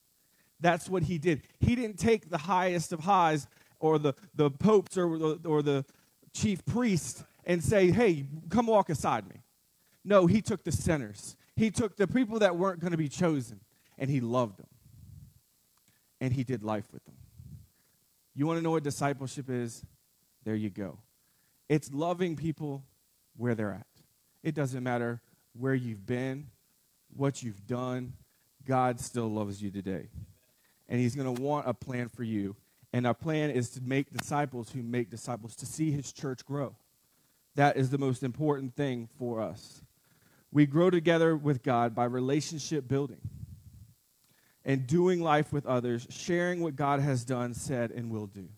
That's 0.61 0.87
what 0.89 1.05
he 1.05 1.17
did. 1.17 1.43
He 1.61 1.75
didn't 1.75 1.99
take 1.99 2.29
the 2.29 2.37
highest 2.37 2.93
of 2.93 3.01
highs 3.01 3.49
or 3.81 3.99
the, 3.99 4.13
the 4.35 4.51
popes 4.51 4.99
or 4.99 5.19
the, 5.19 5.41
or 5.47 5.63
the 5.63 5.87
chief 6.35 6.63
priest 6.67 7.25
and 7.47 7.65
say, 7.65 7.91
hey, 7.91 8.27
come 8.51 8.67
walk 8.67 8.91
aside 8.91 9.27
me. 9.27 9.37
No, 10.05 10.27
he 10.27 10.43
took 10.43 10.63
the 10.63 10.73
sinners. 10.73 11.37
He 11.57 11.71
took 11.71 11.97
the 11.97 12.07
people 12.07 12.41
that 12.41 12.57
weren't 12.57 12.81
going 12.81 12.91
to 12.91 12.99
be 12.99 13.09
chosen 13.09 13.61
and 13.97 14.11
he 14.11 14.21
loved 14.21 14.59
them. 14.59 14.67
And 16.21 16.33
he 16.33 16.45
did 16.45 16.63
life 16.63 16.87
with 16.93 17.05
them. 17.05 17.15
You 18.35 18.47
want 18.47 18.59
to 18.59 18.63
know 18.63 18.71
what 18.71 18.83
discipleship 18.83 19.51
is? 19.51 19.85
There 20.45 20.55
you 20.55 20.71
go. 20.71 20.99
It's 21.69 21.93
loving 21.93 22.37
people 22.37 22.85
where 23.37 23.55
they're 23.55 23.73
at. 23.73 23.87
It 24.43 24.55
doesn't 24.55 24.83
matter 24.83 25.21
where 25.59 25.75
you've 25.75 26.07
been, 26.07 26.49
what 27.15 27.43
you've 27.43 27.67
done. 27.67 28.15
God 28.65 29.01
still 29.01 29.29
loves 29.29 29.63
you 29.63 29.71
today. 29.71 30.09
And 30.89 31.01
he's 31.01 31.15
going 31.15 31.35
to 31.35 31.43
want 31.43 31.69
a 31.69 31.75
plan 31.75 32.09
for 32.09 32.23
you. 32.23 32.57
And 32.93 33.07
our 33.07 33.15
plan 33.15 33.51
is 33.51 33.71
to 33.71 33.83
make 33.83 34.13
disciples 34.13 34.71
who 34.71 34.83
make 34.83 35.11
disciples, 35.11 35.55
to 35.57 35.67
see 35.67 35.91
his 35.91 36.13
church 36.13 36.45
grow. 36.45 36.75
That 37.57 37.77
is 37.77 37.91
the 37.91 37.99
most 37.99 38.23
important 38.23 38.75
thing 38.77 39.09
for 39.19 39.41
us. 39.41 39.83
We 40.53 40.65
grow 40.65 40.91
together 40.91 41.37
with 41.37 41.63
God 41.63 41.95
by 41.95 42.05
relationship 42.05 42.89
building 42.89 43.21
and 44.69 44.87
doing 44.87 45.23
life 45.23 45.51
with 45.51 45.65
others, 45.65 46.07
sharing 46.11 46.61
what 46.61 46.77
God 46.77 47.01
has 47.01 47.25
done, 47.25 47.55
said, 47.55 47.91
and 47.91 48.11
will 48.11 48.27
do. 48.27 48.49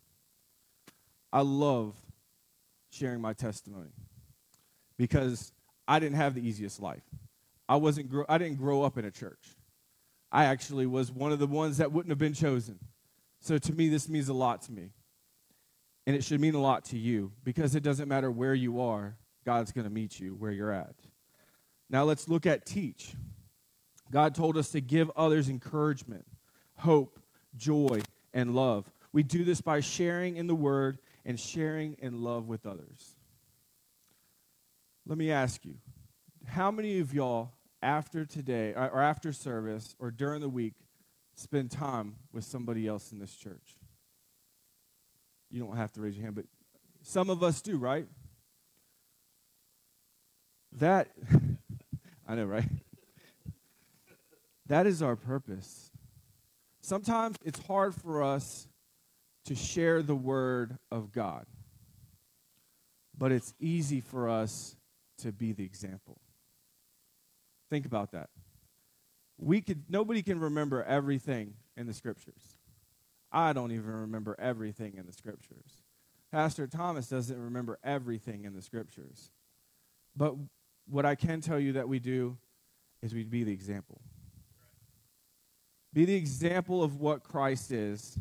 I 1.33 1.43
love 1.43 1.95
sharing 2.91 3.21
my 3.21 3.33
testimony 3.33 3.93
because 4.99 5.53
I 5.87 6.01
didn't 6.01 6.17
have 6.17 6.35
the 6.35 6.47
easiest 6.47 6.83
life. 6.83 7.05
I 7.69 7.77
wasn't 7.77 8.13
I 8.29 8.39
didn't 8.39 8.59
grow 8.59 8.83
up 8.83 8.99
in 8.99 9.05
a 9.05 9.13
church. 9.13 9.55
I 10.33 10.47
actually 10.47 10.87
was 10.87 11.13
one 11.13 11.31
of 11.31 11.39
the 11.39 11.47
ones 11.47 11.79
that 11.79 11.93
wouldn't 11.93 12.11
have 12.11 12.19
been 12.19 12.35
chosen. 12.35 12.81
So 13.39 13.57
to 13.59 13.73
me 13.73 13.89
this 13.89 14.09
means 14.09 14.29
a 14.29 14.35
lot 14.35 14.63
to 14.63 14.73
me. 14.73 14.91
And 16.09 16.17
it 16.17 16.25
should 16.25 16.41
mean 16.41 16.57
a 16.57 16.61
lot 16.61 16.87
to 16.87 16.99
you 16.99 17.31
because 17.45 17.77
it 17.77 17.85
doesn't 17.85 18.09
matter 18.09 18.33
where 18.33 18.55
you 18.55 18.81
are, 18.81 19.17
God's 19.47 19.71
going 19.71 19.85
to 19.85 19.91
meet 19.91 20.19
you 20.19 20.35
where 20.35 20.51
you're 20.51 20.73
at. 20.73 20.97
Now 21.89 22.03
let's 22.03 22.29
look 22.29 22.47
at 22.47 22.67
teach. 22.67 23.15
God 24.11 24.35
told 24.35 24.57
us 24.57 24.71
to 24.71 24.81
give 24.81 25.11
others 25.17 25.49
encouragement, 25.49 26.27
hope, 26.77 27.21
joy, 27.57 28.01
and 28.33 28.55
love. 28.55 28.91
We 29.13 29.23
do 29.23 29.45
this 29.45 29.61
by 29.61 29.81
sharing 29.81 30.37
in 30.37 30.47
the 30.47 30.55
word 30.55 30.99
and 31.25 31.39
sharing 31.39 31.97
in 32.01 32.23
love 32.23 32.49
with 32.49 32.67
others. 32.67 33.15
Let 35.07 35.19
me 35.19 35.31
ask 35.31 35.65
you 35.65 35.75
how 36.47 36.71
many 36.71 37.01
of 37.01 37.15
y'all, 37.15 37.53
after 37.83 38.25
today, 38.25 38.75
or 38.75 39.01
after 39.01 39.33
service, 39.33 39.95
or 39.99 40.11
during 40.11 40.41
the 40.41 40.49
week, 40.49 40.75
spend 41.35 41.71
time 41.71 42.17
with 42.33 42.45
somebody 42.45 42.87
else 42.87 43.13
in 43.13 43.19
this 43.19 43.35
church? 43.35 43.77
You 45.51 45.61
don't 45.65 45.77
have 45.77 45.93
to 45.93 46.01
raise 46.01 46.17
your 46.17 46.25
hand, 46.25 46.37
but 46.37 46.47
some 47.03 47.31
of 47.31 47.43
us 47.43 47.61
do, 47.61 47.77
right? 47.77 48.07
That, 50.73 51.09
I 52.29 52.35
know, 52.35 52.45
right? 52.45 52.69
That 54.71 54.87
is 54.87 55.03
our 55.03 55.17
purpose. 55.17 55.91
Sometimes 56.81 57.37
it's 57.45 57.59
hard 57.67 57.93
for 57.93 58.23
us 58.23 58.69
to 59.47 59.57
share 59.57 60.01
the 60.01 60.15
word 60.15 60.79
of 60.93 61.11
God, 61.11 61.45
but 63.19 63.33
it's 63.33 63.53
easy 63.59 64.01
for 64.01 64.29
us 64.29 64.77
to 65.19 65.33
be 65.33 65.51
the 65.53 65.65
example. 65.65 66.21
Think 67.69 67.85
about 67.85 68.13
that. 68.13 68.31
We 69.39 69.61
could 69.61 69.83
nobody 69.89 70.23
can 70.23 70.39
remember 70.39 70.85
everything 70.85 71.55
in 71.77 71.89
the 71.89 71.93
scriptures. 71.93 72.55
I 73.33 73.53
don't 73.53 73.73
even 73.73 73.91
remember 73.91 74.37
everything 74.39 74.95
in 74.99 75.05
the 75.05 75.13
scriptures. 75.13 75.83
Pastor 76.31 76.69
Thomas 76.69 77.09
doesn't 77.09 77.43
remember 77.43 77.81
everything 77.83 78.45
in 78.45 78.55
the 78.55 78.63
scriptures. 78.63 79.33
But 80.15 80.37
what 80.89 81.05
I 81.05 81.17
can 81.17 81.41
tell 81.41 81.59
you 81.59 81.73
that 81.73 81.89
we 81.89 81.99
do 81.99 82.39
is 83.03 83.13
we 83.13 83.25
be 83.25 83.43
the 83.43 83.53
example. 83.53 84.01
Be 85.93 86.05
the 86.05 86.15
example 86.15 86.83
of 86.83 87.01
what 87.01 87.25
Christ 87.25 87.73
is 87.73 88.19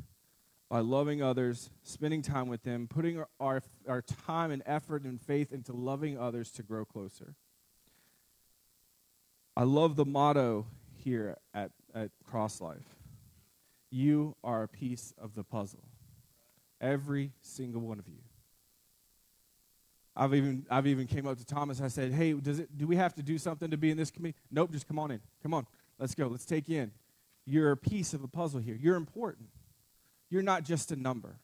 by 0.69 0.79
loving 0.79 1.21
others, 1.21 1.69
spending 1.83 2.21
time 2.21 2.47
with 2.47 2.63
them, 2.63 2.87
putting 2.87 3.23
our, 3.39 3.61
our 3.87 4.01
time 4.01 4.51
and 4.51 4.61
effort 4.65 5.03
and 5.03 5.19
faith 5.21 5.51
into 5.51 5.73
loving 5.73 6.17
others 6.17 6.51
to 6.51 6.63
grow 6.63 6.85
closer. 6.85 7.35
I 9.57 9.63
love 9.63 9.95
the 9.95 10.05
motto 10.05 10.67
here 10.95 11.37
at, 11.53 11.71
at 11.93 12.11
Cross 12.23 12.61
Life. 12.61 12.95
You 13.91 14.35
are 14.43 14.63
a 14.63 14.67
piece 14.67 15.13
of 15.17 15.35
the 15.35 15.43
puzzle. 15.43 15.83
Every 16.79 17.33
single 17.41 17.81
one 17.81 17.99
of 17.99 18.07
you. 18.07 18.19
I've 20.15 20.33
even 20.33 20.65
I've 20.69 20.87
even 20.87 21.07
came 21.07 21.27
up 21.27 21.37
to 21.37 21.45
Thomas. 21.45 21.81
I 21.81 21.87
said, 21.87 22.11
"Hey, 22.11 22.33
does 22.33 22.59
it 22.59 22.77
do 22.77 22.85
we 22.87 22.97
have 22.97 23.13
to 23.15 23.23
do 23.23 23.37
something 23.37 23.71
to 23.71 23.77
be 23.77 23.89
in 23.89 23.97
this 23.97 24.11
committee?" 24.11 24.37
Nope, 24.51 24.71
just 24.71 24.87
come 24.87 24.99
on 24.99 25.11
in. 25.11 25.21
Come 25.41 25.53
on. 25.53 25.65
Let's 25.97 26.13
go. 26.13 26.27
Let's 26.27 26.45
take 26.45 26.67
you 26.67 26.81
in. 26.81 26.91
You're 27.49 27.71
a 27.71 27.77
piece 27.77 28.13
of 28.13 28.23
a 28.23 28.27
puzzle 28.27 28.59
here. 28.59 28.77
You're 28.79 28.95
important. 28.95 29.49
You're 30.29 30.43
not 30.43 30.63
just 30.63 30.91
a 30.91 30.95
number. 30.95 31.39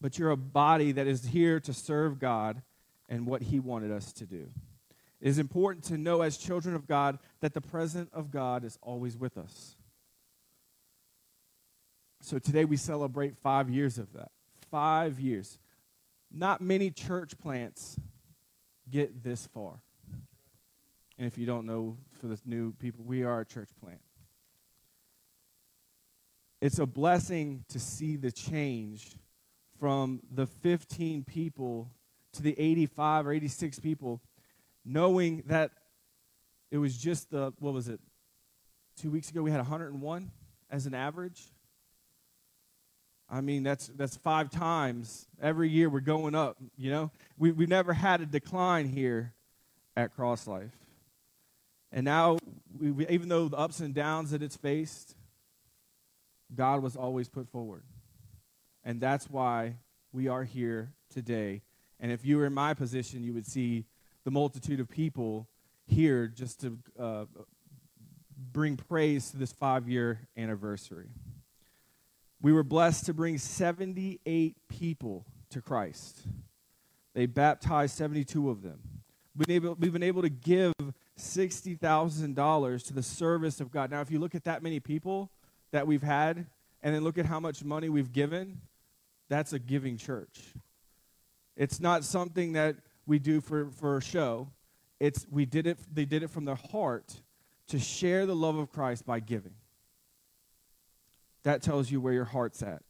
But 0.00 0.18
you're 0.18 0.30
a 0.30 0.36
body 0.36 0.90
that 0.92 1.06
is 1.06 1.26
here 1.26 1.60
to 1.60 1.72
serve 1.72 2.18
God 2.18 2.62
and 3.08 3.24
what 3.24 3.42
he 3.42 3.60
wanted 3.60 3.92
us 3.92 4.12
to 4.14 4.26
do. 4.26 4.48
It 5.20 5.28
is 5.28 5.38
important 5.38 5.84
to 5.84 5.98
know 5.98 6.22
as 6.22 6.36
children 6.36 6.74
of 6.74 6.88
God 6.88 7.20
that 7.40 7.54
the 7.54 7.60
presence 7.60 8.10
of 8.12 8.32
God 8.32 8.64
is 8.64 8.76
always 8.82 9.16
with 9.16 9.38
us. 9.38 9.76
So 12.20 12.40
today 12.40 12.64
we 12.64 12.76
celebrate 12.76 13.36
five 13.36 13.70
years 13.70 13.98
of 13.98 14.12
that. 14.14 14.32
Five 14.68 15.20
years. 15.20 15.60
Not 16.32 16.60
many 16.60 16.90
church 16.90 17.38
plants 17.38 18.00
get 18.90 19.22
this 19.22 19.46
far. 19.46 19.80
And 21.16 21.26
if 21.26 21.38
you 21.38 21.46
don't 21.46 21.66
know, 21.66 21.96
for 22.20 22.26
the 22.26 22.38
new 22.44 22.72
people, 22.72 23.04
we 23.04 23.22
are 23.22 23.40
a 23.40 23.44
church 23.44 23.68
plant. 23.80 24.00
It's 26.60 26.78
a 26.78 26.86
blessing 26.86 27.64
to 27.68 27.78
see 27.78 28.16
the 28.16 28.32
change 28.32 29.14
from 29.78 30.20
the 30.32 30.46
15 30.46 31.22
people 31.24 31.90
to 32.32 32.42
the 32.42 32.58
85 32.58 33.28
or 33.28 33.32
86 33.32 33.78
people, 33.78 34.20
knowing 34.84 35.44
that 35.46 35.70
it 36.70 36.78
was 36.78 36.96
just 36.96 37.30
the, 37.30 37.52
what 37.60 37.72
was 37.72 37.88
it, 37.88 38.00
two 39.00 39.10
weeks 39.10 39.30
ago 39.30 39.42
we 39.42 39.52
had 39.52 39.58
101 39.58 40.30
as 40.70 40.86
an 40.86 40.94
average. 40.94 41.44
I 43.30 43.40
mean, 43.40 43.62
that's, 43.62 43.88
that's 43.88 44.16
five 44.16 44.50
times. 44.50 45.28
Every 45.40 45.68
year 45.68 45.88
we're 45.88 46.00
going 46.00 46.34
up, 46.34 46.56
you 46.76 46.90
know? 46.90 47.10
We, 47.36 47.52
we've 47.52 47.68
never 47.68 47.92
had 47.92 48.20
a 48.20 48.26
decline 48.26 48.88
here 48.88 49.34
at 49.96 50.14
Cross 50.14 50.46
Life. 50.46 50.74
And 51.92 52.04
now, 52.04 52.38
we, 52.78 52.90
we, 52.90 53.06
even 53.08 53.28
though 53.28 53.48
the 53.48 53.56
ups 53.56 53.80
and 53.80 53.94
downs 53.94 54.30
that 54.30 54.42
it's 54.42 54.56
faced, 54.56 55.14
God 56.58 56.82
was 56.82 56.96
always 56.96 57.28
put 57.28 57.48
forward. 57.48 57.84
And 58.84 59.00
that's 59.00 59.30
why 59.30 59.76
we 60.12 60.26
are 60.26 60.42
here 60.42 60.92
today. 61.08 61.62
And 62.00 62.10
if 62.10 62.26
you 62.26 62.36
were 62.36 62.46
in 62.46 62.52
my 62.52 62.74
position, 62.74 63.22
you 63.22 63.32
would 63.32 63.46
see 63.46 63.84
the 64.24 64.32
multitude 64.32 64.80
of 64.80 64.88
people 64.88 65.48
here 65.86 66.26
just 66.26 66.60
to 66.62 66.78
uh, 66.98 67.24
bring 68.52 68.76
praise 68.76 69.30
to 69.30 69.36
this 69.36 69.52
five 69.52 69.88
year 69.88 70.26
anniversary. 70.36 71.10
We 72.42 72.52
were 72.52 72.64
blessed 72.64 73.06
to 73.06 73.14
bring 73.14 73.38
78 73.38 74.56
people 74.68 75.26
to 75.50 75.62
Christ. 75.62 76.22
They 77.14 77.26
baptized 77.26 77.96
72 77.96 78.50
of 78.50 78.62
them. 78.62 78.80
We've 79.36 79.46
been 79.46 79.56
able, 79.56 79.74
we've 79.78 79.92
been 79.92 80.02
able 80.02 80.22
to 80.22 80.28
give 80.28 80.72
$60,000 81.16 82.86
to 82.86 82.92
the 82.92 83.02
service 83.02 83.60
of 83.60 83.70
God. 83.70 83.92
Now, 83.92 84.00
if 84.00 84.10
you 84.10 84.18
look 84.18 84.34
at 84.34 84.44
that 84.44 84.62
many 84.62 84.80
people 84.80 85.30
that 85.70 85.86
we've 85.86 86.02
had 86.02 86.46
and 86.82 86.94
then 86.94 87.02
look 87.02 87.18
at 87.18 87.26
how 87.26 87.40
much 87.40 87.64
money 87.64 87.88
we've 87.88 88.12
given, 88.12 88.60
that's 89.28 89.52
a 89.52 89.58
giving 89.58 89.96
church. 89.96 90.54
It's 91.56 91.80
not 91.80 92.04
something 92.04 92.52
that 92.52 92.76
we 93.06 93.18
do 93.18 93.40
for, 93.40 93.70
for 93.70 93.96
a 93.96 94.02
show. 94.02 94.48
It's 95.00 95.26
we 95.30 95.44
did 95.44 95.66
it 95.66 95.78
they 95.92 96.04
did 96.04 96.22
it 96.22 96.30
from 96.30 96.44
their 96.44 96.58
heart 96.70 97.20
to 97.68 97.78
share 97.78 98.26
the 98.26 98.34
love 98.34 98.56
of 98.56 98.70
Christ 98.70 99.04
by 99.04 99.20
giving. 99.20 99.54
That 101.44 101.62
tells 101.62 101.90
you 101.90 102.00
where 102.00 102.12
your 102.12 102.24
heart's 102.24 102.62
at. 102.62 102.82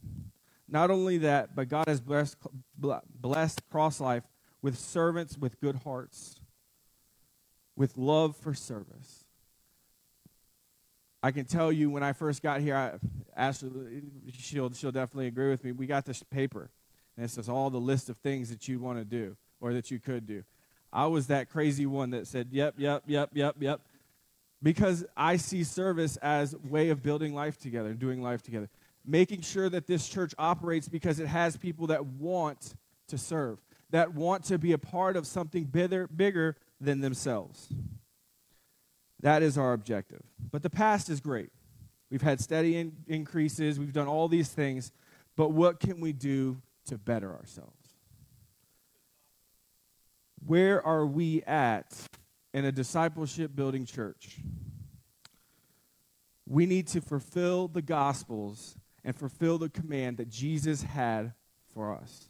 Not 0.69 0.91
only 0.91 1.19
that, 1.19 1.55
but 1.55 1.69
God 1.69 1.89
has 1.89 2.01
blessed, 2.01 2.37
blessed 2.79 3.63
Cross 3.71 4.01
Life 4.01 4.25
with 4.63 4.79
servants 4.79 5.39
with 5.39 5.61
good 5.61 5.77
hearts, 5.77 6.41
with 7.77 7.97
love 7.97 8.37
for 8.37 8.55
service. 8.55 9.25
I 11.23 11.33
can 11.33 11.45
tell 11.45 11.73
you 11.73 11.91
when 11.91 12.03
I 12.03 12.13
first 12.13 12.43
got 12.43 12.61
here, 12.61 12.77
I, 12.77 12.99
Ashley, 13.37 14.03
she'll, 14.33 14.73
she'll 14.73 14.93
definitely 14.93 15.27
agree 15.27 15.51
with 15.51 15.65
me. 15.65 15.73
We 15.73 15.87
got 15.87 16.05
this 16.05 16.23
paper, 16.23 16.71
and 17.17 17.25
it 17.25 17.31
says 17.31 17.49
all 17.49 17.71
the 17.71 17.81
list 17.81 18.09
of 18.09 18.17
things 18.19 18.51
that 18.51 18.69
you 18.69 18.79
want 18.79 18.99
to 18.99 19.05
do 19.05 19.37
or 19.61 19.73
that 19.73 19.91
you 19.91 19.99
could 19.99 20.27
do. 20.27 20.45
I 20.93 21.07
was 21.07 21.27
that 21.27 21.51
crazy 21.51 21.87
one 21.87 22.11
that 22.11 22.27
said, 22.27 22.49
yep, 22.51 22.75
yep, 22.79 23.03
yep, 23.07 23.31
yep, 23.35 23.57
yep. 23.59 23.81
because 24.63 25.05
I 25.17 25.37
see 25.37 25.65
service 25.65 26.17
as 26.19 26.55
way 26.57 26.91
of 26.91 27.03
building 27.03 27.35
life 27.35 27.59
together 27.59 27.91
and 27.91 27.99
doing 27.99 28.23
life 28.23 28.43
together. 28.43 28.69
Making 29.05 29.41
sure 29.43 29.69
that 29.69 29.87
this 29.87 30.09
church 30.09 30.35
operates 30.39 30.89
because 30.89 31.19
it 31.19 31.27
has 31.27 31.57
people 31.57 31.89
that 31.89 32.05
want 32.05 32.75
to 33.09 33.19
serve, 33.19 33.59
that 33.91 34.15
want 34.15 34.45
to 34.45 34.59
be 34.59 34.73
a 34.73 34.79
part 34.79 35.17
of 35.17 35.27
something 35.27 35.65
bigger, 35.65 36.07
bigger 36.07 36.57
than 36.81 37.01
themselves. 37.01 37.73
That 39.21 39.43
is 39.43 39.59
our 39.59 39.73
objective. 39.73 40.23
But 40.51 40.63
the 40.63 40.71
past 40.71 41.09
is 41.09 41.21
great. 41.21 41.51
We've 42.11 42.23
had 42.23 42.41
steady 42.41 42.77
in- 42.77 42.97
increases, 43.07 43.79
we've 43.79 43.93
done 43.93 44.09
all 44.09 44.29
these 44.29 44.49
things, 44.49 44.93
but 45.37 45.51
what 45.51 45.81
can 45.81 46.01
we 46.01 46.13
do 46.13 46.63
to 46.87 46.97
better 46.97 47.35
ourselves? 47.35 47.75
Where 50.47 50.85
are 50.85 51.05
we 51.07 51.43
at 51.43 51.95
in 52.55 52.65
a 52.65 52.73
discipleship 52.73 53.55
building 53.55 53.85
church? 53.85 54.39
We 56.47 56.65
need 56.65 56.87
to 56.89 57.01
fulfill 57.03 57.69
the 57.69 57.83
gospels 57.83 58.77
and 59.05 59.15
fulfill 59.15 59.59
the 59.59 59.69
command 59.69 60.17
that 60.17 60.31
Jesus 60.31 60.83
had 60.83 61.35
for 61.75 61.95
us. 61.95 62.29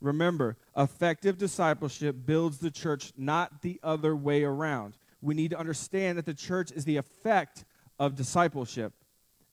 Remember, 0.00 0.56
effective 0.76 1.38
discipleship 1.38 2.16
builds 2.24 2.58
the 2.58 2.70
church, 2.70 3.12
not 3.16 3.62
the 3.62 3.78
other 3.82 4.14
way 4.14 4.44
around. 4.44 4.96
We 5.20 5.34
need 5.34 5.50
to 5.50 5.58
understand 5.58 6.18
that 6.18 6.26
the 6.26 6.34
church 6.34 6.70
is 6.72 6.84
the 6.84 6.96
effect 6.96 7.64
of 7.98 8.14
discipleship 8.14 8.92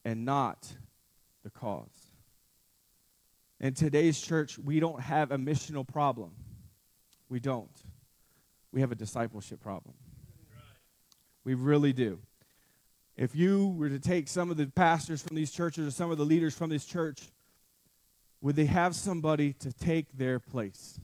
and 0.04 0.26
not 0.26 0.68
the 1.44 1.50
cause. 1.50 2.12
In 3.60 3.74
today's 3.74 4.20
church, 4.20 4.60
we 4.60 4.80
don't 4.80 5.02
have 5.02 5.32
a 5.32 5.38
missional 5.38 5.88
problem. 5.88 6.32
We 7.30 7.40
don't. 7.40 7.72
We 8.72 8.82
have 8.82 8.92
a 8.92 8.96
discipleship 8.96 9.62
problem. 9.62 9.96
We 11.44 11.54
really 11.54 11.94
do. 11.94 12.20
If 13.16 13.36
you 13.36 13.70
were 13.70 13.90
to 13.90 14.00
take 14.00 14.28
some 14.28 14.52
of 14.52 14.58
the 14.58 14.68
pastors 14.68 15.22
from 15.22 15.36
these 15.36 15.52
churches 15.52 15.88
or 15.88 15.92
some 15.92 16.12
of 16.12 16.18
the 16.18 16.26
leaders 16.26 16.54
from 16.54 16.70
this 16.70 16.86
church, 16.86 17.30
would 18.42 18.56
they 18.56 18.66
have 18.66 18.94
somebody 18.94 19.54
to 19.54 19.72
take 19.72 20.18
their 20.18 20.40
place? 20.40 21.00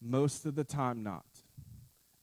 Most 0.00 0.44
of 0.44 0.54
the 0.54 0.64
time, 0.64 1.02
not. 1.02 1.24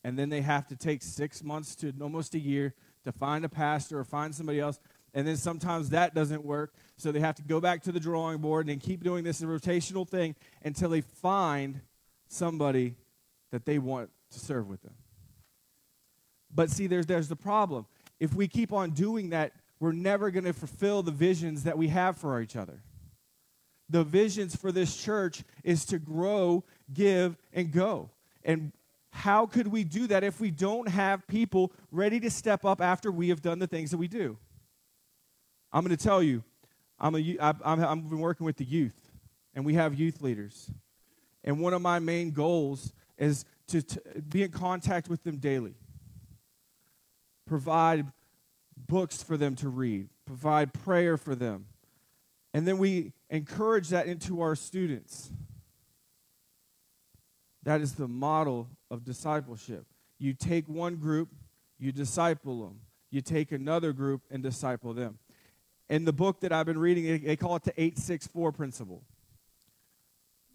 And 0.04 0.20
then 0.20 0.30
they 0.30 0.42
have 0.42 0.68
to 0.68 0.76
take 0.76 1.02
six 1.02 1.44
months 1.44 1.76
to 1.76 1.94
almost 2.02 2.36
a 2.36 2.40
year 2.40 2.74
to 3.06 3.12
find 3.12 3.46
a 3.46 3.50
pastor 3.50 4.00
or 4.00 4.04
find 4.04 4.36
somebody 4.36 4.60
else. 4.60 4.80
And 5.14 5.28
then 5.28 5.38
sometimes 5.38 5.92
that 5.92 6.14
doesn't 6.14 6.44
work. 6.44 6.74
So 6.98 7.12
they 7.12 7.20
have 7.20 7.36
to 7.36 7.44
go 7.44 7.62
back 7.62 7.84
to 7.84 7.92
the 7.92 8.00
drawing 8.00 8.40
board 8.40 8.68
and 8.68 8.82
keep 8.82 9.04
doing 9.04 9.24
this 9.24 9.42
rotational 9.42 10.08
thing 10.08 10.36
until 10.64 10.90
they 10.90 11.02
find 11.02 11.82
somebody 12.28 12.96
that 13.52 13.66
they 13.66 13.78
want 13.78 14.10
to 14.32 14.40
serve 14.40 14.68
with 14.68 14.82
them. 14.82 14.96
But 16.54 16.70
see, 16.70 16.88
there's, 16.88 17.06
there's 17.06 17.28
the 17.28 17.36
problem. 17.36 17.86
If 18.20 18.34
we 18.34 18.48
keep 18.48 18.74
on 18.74 18.92
doing 18.92 19.30
that, 19.30 19.54
we're 19.80 19.92
never 19.92 20.32
going 20.32 20.46
to 20.46 20.54
fulfill 20.54 21.04
the 21.04 21.12
visions 21.12 21.64
that 21.64 21.78
we 21.78 21.90
have 21.90 22.18
for 22.18 22.42
each 22.42 22.56
other. 22.56 22.84
The 23.90 24.04
visions 24.04 24.56
for 24.56 24.72
this 24.72 24.96
church 24.96 25.44
is 25.64 25.86
to 25.86 26.00
grow, 26.00 26.64
give, 26.94 27.38
and 27.52 27.72
go. 27.72 28.10
And 28.44 28.72
how 29.14 29.46
could 29.46 29.68
we 29.68 29.84
do 29.84 30.08
that 30.08 30.24
if 30.24 30.42
we 30.42 30.50
don't 30.50 30.88
have 30.90 31.26
people 31.28 31.72
ready 31.92 32.20
to 32.20 32.32
step 32.32 32.66
up 32.66 32.82
after 32.82 33.12
we 33.12 33.30
have 33.30 33.44
done 33.44 33.60
the 33.60 33.68
things 33.68 33.92
that 33.92 33.98
we 33.98 34.08
do? 34.08 34.38
I'm 35.72 35.86
going 35.86 35.96
to 35.96 36.04
tell 36.04 36.24
you, 36.24 36.44
I'm 37.00 37.16
a, 37.16 37.38
I've, 37.40 37.62
I've 37.64 38.10
been 38.10 38.20
working 38.20 38.44
with 38.44 38.58
the 38.58 38.66
youth, 38.66 39.12
and 39.54 39.64
we 39.66 39.76
have 39.76 39.94
youth 39.94 40.22
leaders. 40.22 40.72
And 41.44 41.60
one 41.60 41.74
of 41.74 41.82
my 41.82 42.00
main 42.00 42.32
goals 42.32 42.92
is 43.20 43.46
to, 43.68 43.84
to 43.84 44.02
be 44.30 44.42
in 44.42 44.50
contact 44.50 45.08
with 45.10 45.24
them 45.24 45.38
daily, 45.38 45.76
provide 47.46 48.08
books 48.76 49.22
for 49.22 49.38
them 49.38 49.56
to 49.58 49.70
read, 49.70 50.10
provide 50.26 50.74
prayer 50.74 51.18
for 51.18 51.36
them. 51.36 51.68
And 52.52 52.68
then 52.68 52.80
we 52.80 53.14
encourage 53.30 53.90
that 53.90 54.08
into 54.08 54.42
our 54.42 54.56
students. 54.56 55.32
That 57.62 57.80
is 57.80 57.94
the 57.94 58.08
model 58.08 58.70
of 58.94 59.04
discipleship. 59.04 59.86
You 60.20 60.34
take 60.34 60.70
one 60.70 60.98
group, 60.98 61.30
you 61.80 61.92
disciple 61.92 62.62
them. 62.62 62.80
You 63.10 63.22
take 63.22 63.52
another 63.52 63.92
group 63.92 64.22
and 64.30 64.44
disciple 64.44 64.94
them. 64.94 65.18
In 65.90 66.06
the 66.06 66.14
book 66.14 66.42
that 66.42 66.54
I've 66.54 66.68
been 66.68 66.78
reading, 66.78 67.24
they 67.26 67.36
call 67.36 67.56
it 67.56 67.64
the 67.64 67.74
864 67.76 68.52
principle. 68.52 69.04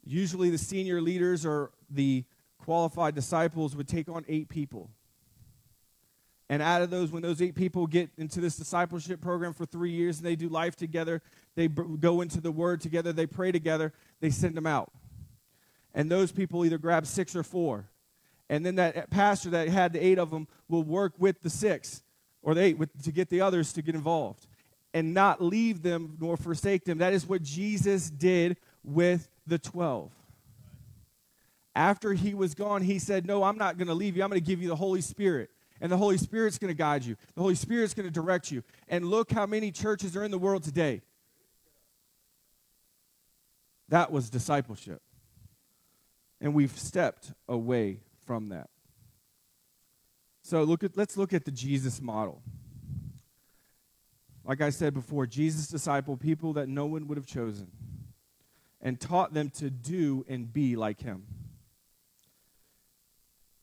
Usually, 0.04 0.50
the 0.50 0.58
senior 0.58 1.02
leaders 1.02 1.44
or 1.44 1.72
the 1.90 2.24
qualified 2.58 3.14
disciples 3.14 3.76
would 3.76 3.88
take 3.88 4.08
on 4.08 4.24
eight 4.28 4.48
people. 4.48 4.90
And 6.48 6.62
out 6.62 6.80
of 6.80 6.90
those, 6.90 7.10
when 7.10 7.22
those 7.22 7.42
eight 7.42 7.54
people 7.54 7.86
get 7.86 8.08
into 8.16 8.40
this 8.40 8.56
discipleship 8.56 9.20
program 9.20 9.52
for 9.52 9.66
three 9.66 9.90
years 9.90 10.18
and 10.18 10.26
they 10.26 10.36
do 10.36 10.48
life 10.48 10.76
together, 10.76 11.22
they 11.56 11.68
go 11.68 12.20
into 12.20 12.40
the 12.40 12.52
word 12.52 12.80
together, 12.80 13.12
they 13.12 13.26
pray 13.26 13.52
together, 13.52 13.92
they 14.20 14.30
send 14.30 14.56
them 14.56 14.66
out. 14.66 14.92
And 15.92 16.10
those 16.10 16.32
people 16.32 16.64
either 16.64 16.78
grab 16.78 17.04
six 17.04 17.34
or 17.36 17.42
four. 17.42 17.90
And 18.48 18.64
then 18.64 18.76
that 18.76 19.10
pastor 19.10 19.50
that 19.50 19.68
had 19.68 19.92
the 19.92 20.04
eight 20.04 20.18
of 20.18 20.30
them 20.30 20.48
will 20.68 20.82
work 20.82 21.14
with 21.18 21.42
the 21.42 21.50
six 21.50 22.02
or 22.42 22.54
the 22.54 22.62
eight 22.62 22.78
with, 22.78 23.02
to 23.02 23.12
get 23.12 23.28
the 23.28 23.40
others 23.40 23.72
to 23.74 23.82
get 23.82 23.94
involved 23.94 24.46
and 24.94 25.12
not 25.12 25.42
leave 25.42 25.82
them 25.82 26.16
nor 26.20 26.36
forsake 26.36 26.84
them. 26.84 26.98
That 26.98 27.12
is 27.12 27.26
what 27.26 27.42
Jesus 27.42 28.08
did 28.10 28.56
with 28.82 29.28
the 29.46 29.58
12. 29.58 30.10
After 31.74 32.14
he 32.14 32.34
was 32.34 32.54
gone, 32.54 32.82
he 32.82 32.98
said, 32.98 33.26
No, 33.26 33.44
I'm 33.44 33.58
not 33.58 33.76
going 33.76 33.88
to 33.88 33.94
leave 33.94 34.16
you. 34.16 34.22
I'm 34.22 34.30
going 34.30 34.40
to 34.40 34.46
give 34.46 34.62
you 34.62 34.68
the 34.68 34.76
Holy 34.76 35.00
Spirit. 35.00 35.50
And 35.80 35.92
the 35.92 35.96
Holy 35.96 36.18
Spirit's 36.18 36.58
going 36.58 36.72
to 36.72 36.76
guide 36.76 37.04
you. 37.04 37.16
The 37.36 37.42
Holy 37.42 37.54
Spirit's 37.54 37.94
going 37.94 38.08
to 38.08 38.12
direct 38.12 38.50
you. 38.50 38.64
And 38.88 39.04
look 39.04 39.30
how 39.30 39.46
many 39.46 39.70
churches 39.70 40.16
are 40.16 40.24
in 40.24 40.32
the 40.32 40.38
world 40.38 40.64
today. 40.64 41.02
That 43.88 44.10
was 44.10 44.28
discipleship. 44.28 45.00
And 46.40 46.52
we've 46.52 46.76
stepped 46.76 47.32
away 47.48 48.00
from 48.28 48.50
that. 48.50 48.68
So 50.42 50.62
look 50.62 50.84
at, 50.84 50.98
let's 50.98 51.16
look 51.16 51.32
at 51.32 51.46
the 51.46 51.50
Jesus 51.50 51.98
model. 52.02 52.42
Like 54.44 54.60
I 54.60 54.68
said 54.68 54.92
before, 54.92 55.26
Jesus 55.26 55.72
discipled 55.72 56.20
people 56.20 56.52
that 56.52 56.68
no 56.68 56.84
one 56.84 57.08
would 57.08 57.16
have 57.16 57.26
chosen 57.26 57.70
and 58.82 59.00
taught 59.00 59.32
them 59.32 59.48
to 59.56 59.70
do 59.70 60.26
and 60.28 60.52
be 60.52 60.76
like 60.76 61.00
him. 61.00 61.24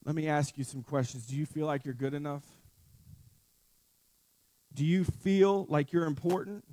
Let 0.03 0.15
me 0.15 0.27
ask 0.27 0.57
you 0.57 0.63
some 0.63 0.81
questions. 0.81 1.27
Do 1.27 1.35
you 1.35 1.45
feel 1.45 1.67
like 1.67 1.85
you're 1.85 1.93
good 1.93 2.15
enough? 2.15 2.43
Do 4.73 4.83
you 4.83 5.03
feel 5.03 5.67
like 5.69 5.93
you're 5.93 6.05
important? 6.05 6.65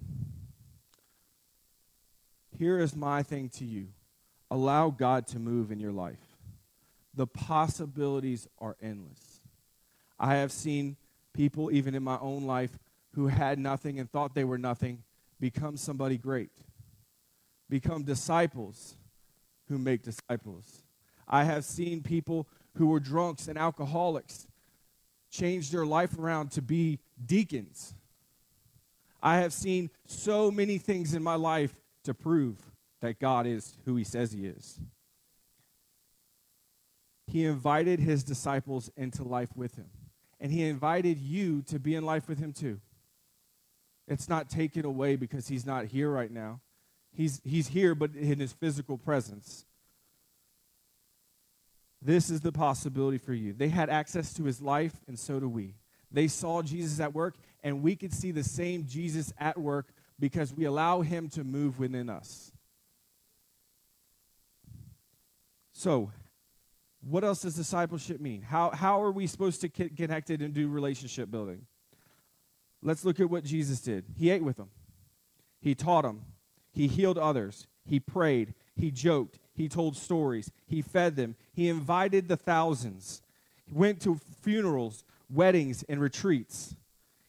Here 2.59 2.79
is 2.79 2.97
my 2.97 3.23
thing 3.23 3.51
to 3.51 3.67
you 3.67 3.89
allow 4.51 4.89
God 4.89 5.27
to 5.29 5.39
move 5.39 5.71
in 5.71 5.79
your 5.79 5.93
life. 5.93 6.32
The 7.14 7.27
possibilities 7.27 8.48
are 8.59 8.77
endless. 8.81 9.40
I 10.18 10.37
have 10.37 10.53
seen 10.53 10.96
people, 11.35 11.70
even 11.72 11.94
in 11.94 12.03
my 12.03 12.18
own 12.18 12.44
life, 12.44 12.79
who 13.14 13.27
had 13.27 13.59
nothing 13.59 13.98
and 13.98 14.11
thought 14.11 14.35
they 14.35 14.44
were 14.44 14.59
nothing 14.59 15.03
become 15.40 15.77
somebody 15.77 16.16
great, 16.16 16.51
become 17.68 18.05
disciples 18.05 18.96
who 19.68 19.77
make 19.77 20.03
disciples. 20.03 20.85
I 21.27 21.44
have 21.44 21.64
seen 21.64 22.03
people 22.03 22.46
who 22.77 22.87
were 22.87 23.01
drunks 23.01 23.48
and 23.48 23.59
alcoholics 23.59 24.46
change 25.31 25.70
their 25.70 25.87
life 25.87 26.18
around 26.18 26.53
to 26.53 26.62
be 26.62 27.01
deacons. 27.25 27.94
I 29.22 29.38
have 29.38 29.53
seen 29.53 29.90
so 30.07 30.51
many 30.51 30.79
things 30.79 31.14
in 31.14 31.22
my 31.22 31.35
life 31.35 31.75
to 32.05 32.14
prove 32.14 32.59
that 33.01 33.18
God 33.18 33.46
is 33.46 33.79
who 33.85 33.96
he 33.96 34.05
says 34.05 34.33
he 34.33 34.46
is. 34.46 34.81
He 37.33 37.47
invited 37.47 37.99
his 37.99 38.23
disciples 38.23 38.90
into 38.95 39.25
life 39.25 39.49
with 39.57 39.77
him, 39.77 39.87
and 40.38 40.53
he 40.53 40.64
invited 40.64 41.16
you 41.16 41.62
to 41.62 41.79
be 41.79 41.95
in 41.95 42.05
life 42.05 42.29
with 42.29 42.38
him 42.38 42.53
too. 42.53 42.79
It's 44.07 44.29
not 44.29 44.51
taken 44.51 44.85
away 44.85 45.16
because 45.16 45.49
he's 45.49 45.64
not 45.64 45.87
here 45.87 46.11
right 46.11 46.31
now. 46.31 46.61
He's, 47.11 47.40
he's 47.42 47.68
here, 47.68 47.95
but 47.95 48.14
in 48.14 48.38
his 48.38 48.53
physical 48.53 48.99
presence. 48.99 49.64
This 52.03 52.29
is 52.29 52.42
the 52.42 52.53
possibility 52.53 53.16
for 53.16 53.33
you. 53.33 53.55
They 53.55 53.71
had 53.71 53.88
access 53.88 54.35
to 54.35 54.45
his 54.45 54.61
life, 54.61 55.01
and 55.09 55.18
so 55.18 55.40
do 55.40 55.49
we. 55.49 55.77
They 56.11 56.29
saw 56.29 56.61
Jesus 56.61 57.01
at 57.01 57.14
work, 57.14 57.37
and 57.64 57.83
we 57.83 57.97
could 57.97 58.12
see 58.12 58.31
the 58.31 58.45
same 58.45 58.85
Jesus 58.87 59.33
at 59.38 59.57
work 59.57 59.87
because 60.21 60.53
we 60.53 60.66
allow 60.66 61.01
him 61.01 61.31
to 61.31 61.45
move 61.45 61.79
within 61.79 62.11
us. 62.11 62.53
So, 65.73 66.11
what 67.03 67.25
else 67.25 67.43
does 67.43 67.55
discipleship 67.55 68.21
mean? 68.21 68.43
How, 68.43 68.71
how 68.71 69.03
are 69.03 69.11
we 69.11 69.27
supposed 69.27 69.61
to 69.62 69.69
get 69.69 69.97
connected 69.97 70.41
and 70.41 70.55
do 70.55 70.69
relationship 70.69 71.31
building? 71.31 71.67
Let's 72.83 73.05
look 73.05 73.21
at 73.21 73.31
what 73.31 73.45
Jesus 73.45 73.81
did. 73.81 74.05
He 74.17 74.31
ate 74.31 74.43
with 74.43 74.57
them, 74.57 74.71
he 75.61 75.75
taught 75.75 76.03
them, 76.03 76.23
he 76.73 76.88
healed 76.88 77.19
others, 77.19 77.67
he 77.85 78.01
prayed, 78.01 78.55
he 78.75 78.91
joked, 78.91 79.38
he 79.55 79.69
told 79.69 79.97
stories. 79.97 80.51
He 80.67 80.83
fed 80.83 81.17
them. 81.17 81.37
He 81.53 81.69
invited 81.69 82.29
the 82.29 82.37
thousands. 82.37 83.23
He 83.65 83.75
went 83.75 84.01
to 84.03 84.21
funerals, 84.41 85.05
weddings, 85.31 85.83
and 85.88 86.01
retreats. 86.01 86.75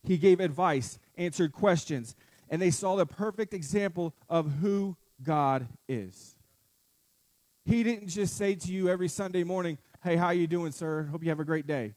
He 0.03 0.17
gave 0.17 0.39
advice, 0.39 0.99
answered 1.17 1.53
questions, 1.53 2.15
and 2.49 2.61
they 2.61 2.71
saw 2.71 2.95
the 2.95 3.05
perfect 3.05 3.53
example 3.53 4.13
of 4.29 4.51
who 4.61 4.97
God 5.21 5.67
is. 5.87 6.32
He 7.65 7.83
didn't 7.83 8.09
just 8.09 8.35
say 8.35 8.55
to 8.55 8.71
you 8.71 8.89
every 8.89 9.07
Sunday 9.07 9.43
morning, 9.43 9.77
"Hey, 10.03 10.15
how 10.15 10.31
you 10.31 10.47
doing, 10.47 10.71
sir? 10.71 11.03
Hope 11.03 11.23
you 11.23 11.29
have 11.29 11.39
a 11.39 11.45
great 11.45 11.65
day." 11.65 11.95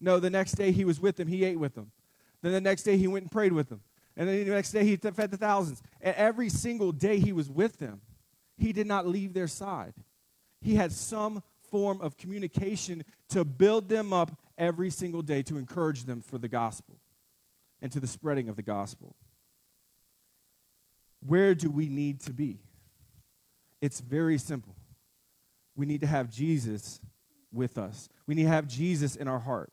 No, 0.00 0.20
the 0.20 0.30
next 0.30 0.52
day 0.52 0.70
he 0.70 0.84
was 0.84 1.00
with 1.00 1.16
them. 1.16 1.28
He 1.28 1.44
ate 1.44 1.58
with 1.58 1.74
them. 1.74 1.92
Then 2.42 2.52
the 2.52 2.60
next 2.60 2.84
day 2.84 2.96
he 2.96 3.08
went 3.08 3.24
and 3.24 3.32
prayed 3.32 3.52
with 3.52 3.68
them. 3.68 3.82
And 4.16 4.28
then 4.28 4.44
the 4.44 4.50
next 4.50 4.72
day 4.72 4.84
he 4.84 4.96
fed 4.96 5.30
the 5.30 5.36
thousands. 5.36 5.82
And 6.00 6.14
every 6.16 6.48
single 6.48 6.92
day 6.92 7.18
he 7.18 7.32
was 7.32 7.50
with 7.50 7.78
them, 7.78 8.00
he 8.56 8.72
did 8.72 8.86
not 8.86 9.06
leave 9.06 9.32
their 9.32 9.48
side. 9.48 9.94
He 10.60 10.74
had 10.74 10.92
some 10.92 11.42
form 11.70 12.00
of 12.00 12.16
communication 12.16 13.04
to 13.28 13.44
build 13.44 13.88
them 13.88 14.12
up 14.12 14.40
every 14.56 14.90
single 14.90 15.22
day 15.22 15.42
to 15.42 15.56
encourage 15.56 16.04
them 16.04 16.20
for 16.20 16.38
the 16.38 16.48
gospel 16.48 16.98
and 17.80 17.92
to 17.92 18.00
the 18.00 18.06
spreading 18.06 18.48
of 18.48 18.56
the 18.56 18.62
gospel. 18.62 19.14
Where 21.20 21.54
do 21.54 21.70
we 21.70 21.88
need 21.88 22.20
to 22.22 22.32
be? 22.32 22.60
It's 23.80 24.00
very 24.00 24.38
simple. 24.38 24.74
We 25.78 25.86
need 25.86 26.00
to 26.00 26.08
have 26.08 26.28
Jesus 26.28 27.00
with 27.52 27.78
us. 27.78 28.08
We 28.26 28.34
need 28.34 28.42
to 28.42 28.48
have 28.48 28.66
Jesus 28.66 29.14
in 29.14 29.28
our 29.28 29.38
heart. 29.38 29.72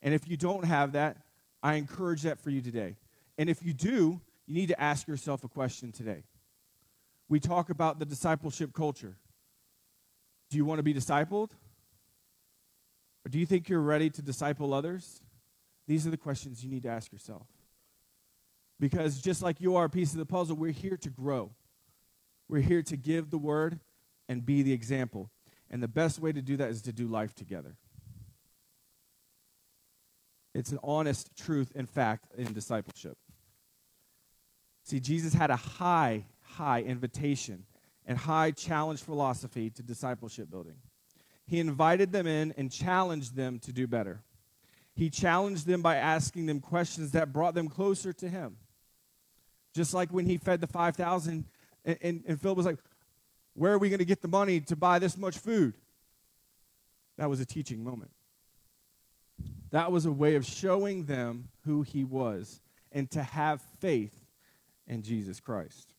And 0.00 0.14
if 0.14 0.26
you 0.26 0.38
don't 0.38 0.64
have 0.64 0.92
that, 0.92 1.18
I 1.62 1.74
encourage 1.74 2.22
that 2.22 2.40
for 2.40 2.48
you 2.48 2.62
today. 2.62 2.96
And 3.36 3.50
if 3.50 3.62
you 3.62 3.74
do, 3.74 4.22
you 4.46 4.54
need 4.54 4.68
to 4.68 4.80
ask 4.80 5.06
yourself 5.06 5.44
a 5.44 5.48
question 5.48 5.92
today. 5.92 6.24
We 7.28 7.40
talk 7.40 7.68
about 7.68 7.98
the 7.98 8.06
discipleship 8.06 8.72
culture. 8.72 9.18
Do 10.48 10.56
you 10.56 10.64
want 10.64 10.78
to 10.78 10.82
be 10.82 10.94
discipled? 10.94 11.50
Or 13.26 13.28
do 13.28 13.38
you 13.38 13.44
think 13.44 13.68
you're 13.68 13.82
ready 13.82 14.08
to 14.08 14.22
disciple 14.22 14.72
others? 14.72 15.20
These 15.86 16.06
are 16.06 16.10
the 16.10 16.16
questions 16.16 16.64
you 16.64 16.70
need 16.70 16.84
to 16.84 16.88
ask 16.88 17.12
yourself. 17.12 17.46
Because 18.80 19.20
just 19.20 19.42
like 19.42 19.60
you 19.60 19.76
are 19.76 19.84
a 19.84 19.90
piece 19.90 20.12
of 20.12 20.18
the 20.18 20.26
puzzle, 20.26 20.56
we're 20.56 20.72
here 20.72 20.96
to 20.96 21.10
grow. 21.10 21.50
We're 22.48 22.62
here 22.62 22.82
to 22.84 22.96
give 22.96 23.28
the 23.28 23.36
word 23.36 23.80
and 24.28 24.44
be 24.44 24.62
the 24.62 24.72
example. 24.72 25.30
And 25.70 25.82
the 25.82 25.88
best 25.88 26.18
way 26.18 26.32
to 26.32 26.42
do 26.42 26.56
that 26.56 26.70
is 26.70 26.82
to 26.82 26.92
do 26.92 27.06
life 27.06 27.34
together. 27.34 27.76
It's 30.54 30.72
an 30.72 30.78
honest 30.82 31.36
truth 31.36 31.72
and 31.74 31.88
fact 31.88 32.34
in 32.36 32.52
discipleship. 32.52 33.16
See, 34.84 35.00
Jesus 35.00 35.34
had 35.34 35.50
a 35.50 35.56
high, 35.56 36.24
high 36.42 36.82
invitation 36.82 37.64
and 38.06 38.16
high 38.16 38.50
challenge 38.50 39.02
philosophy 39.02 39.70
to 39.70 39.82
discipleship 39.82 40.50
building. 40.50 40.76
He 41.46 41.60
invited 41.60 42.10
them 42.12 42.26
in 42.26 42.52
and 42.56 42.72
challenged 42.72 43.36
them 43.36 43.58
to 43.60 43.72
do 43.72 43.86
better. 43.86 44.22
He 44.94 45.10
challenged 45.10 45.66
them 45.66 45.80
by 45.80 45.96
asking 45.96 46.46
them 46.46 46.60
questions 46.60 47.12
that 47.12 47.32
brought 47.32 47.54
them 47.54 47.68
closer 47.68 48.12
to 48.14 48.28
Him. 48.28 48.56
Just 49.74 49.94
like 49.94 50.10
when 50.10 50.26
He 50.26 50.38
fed 50.38 50.60
the 50.60 50.66
5,000, 50.66 51.44
and, 51.84 51.98
and, 52.02 52.24
and 52.26 52.40
Philip 52.40 52.56
was 52.56 52.66
like, 52.66 52.78
Where 53.54 53.72
are 53.72 53.78
we 53.78 53.88
going 53.88 53.98
to 53.98 54.04
get 54.04 54.22
the 54.22 54.28
money 54.28 54.60
to 54.60 54.76
buy 54.76 54.98
this 54.98 55.16
much 55.16 55.38
food? 55.38 55.74
That 57.16 57.28
was 57.28 57.40
a 57.40 57.46
teaching 57.46 57.82
moment. 57.82 58.10
That 59.70 59.92
was 59.92 60.06
a 60.06 60.12
way 60.12 60.36
of 60.36 60.46
showing 60.46 61.04
them 61.04 61.48
who 61.64 61.82
he 61.82 62.04
was 62.04 62.60
and 62.92 63.10
to 63.10 63.22
have 63.22 63.60
faith 63.80 64.24
in 64.86 65.02
Jesus 65.02 65.40
Christ. 65.40 65.92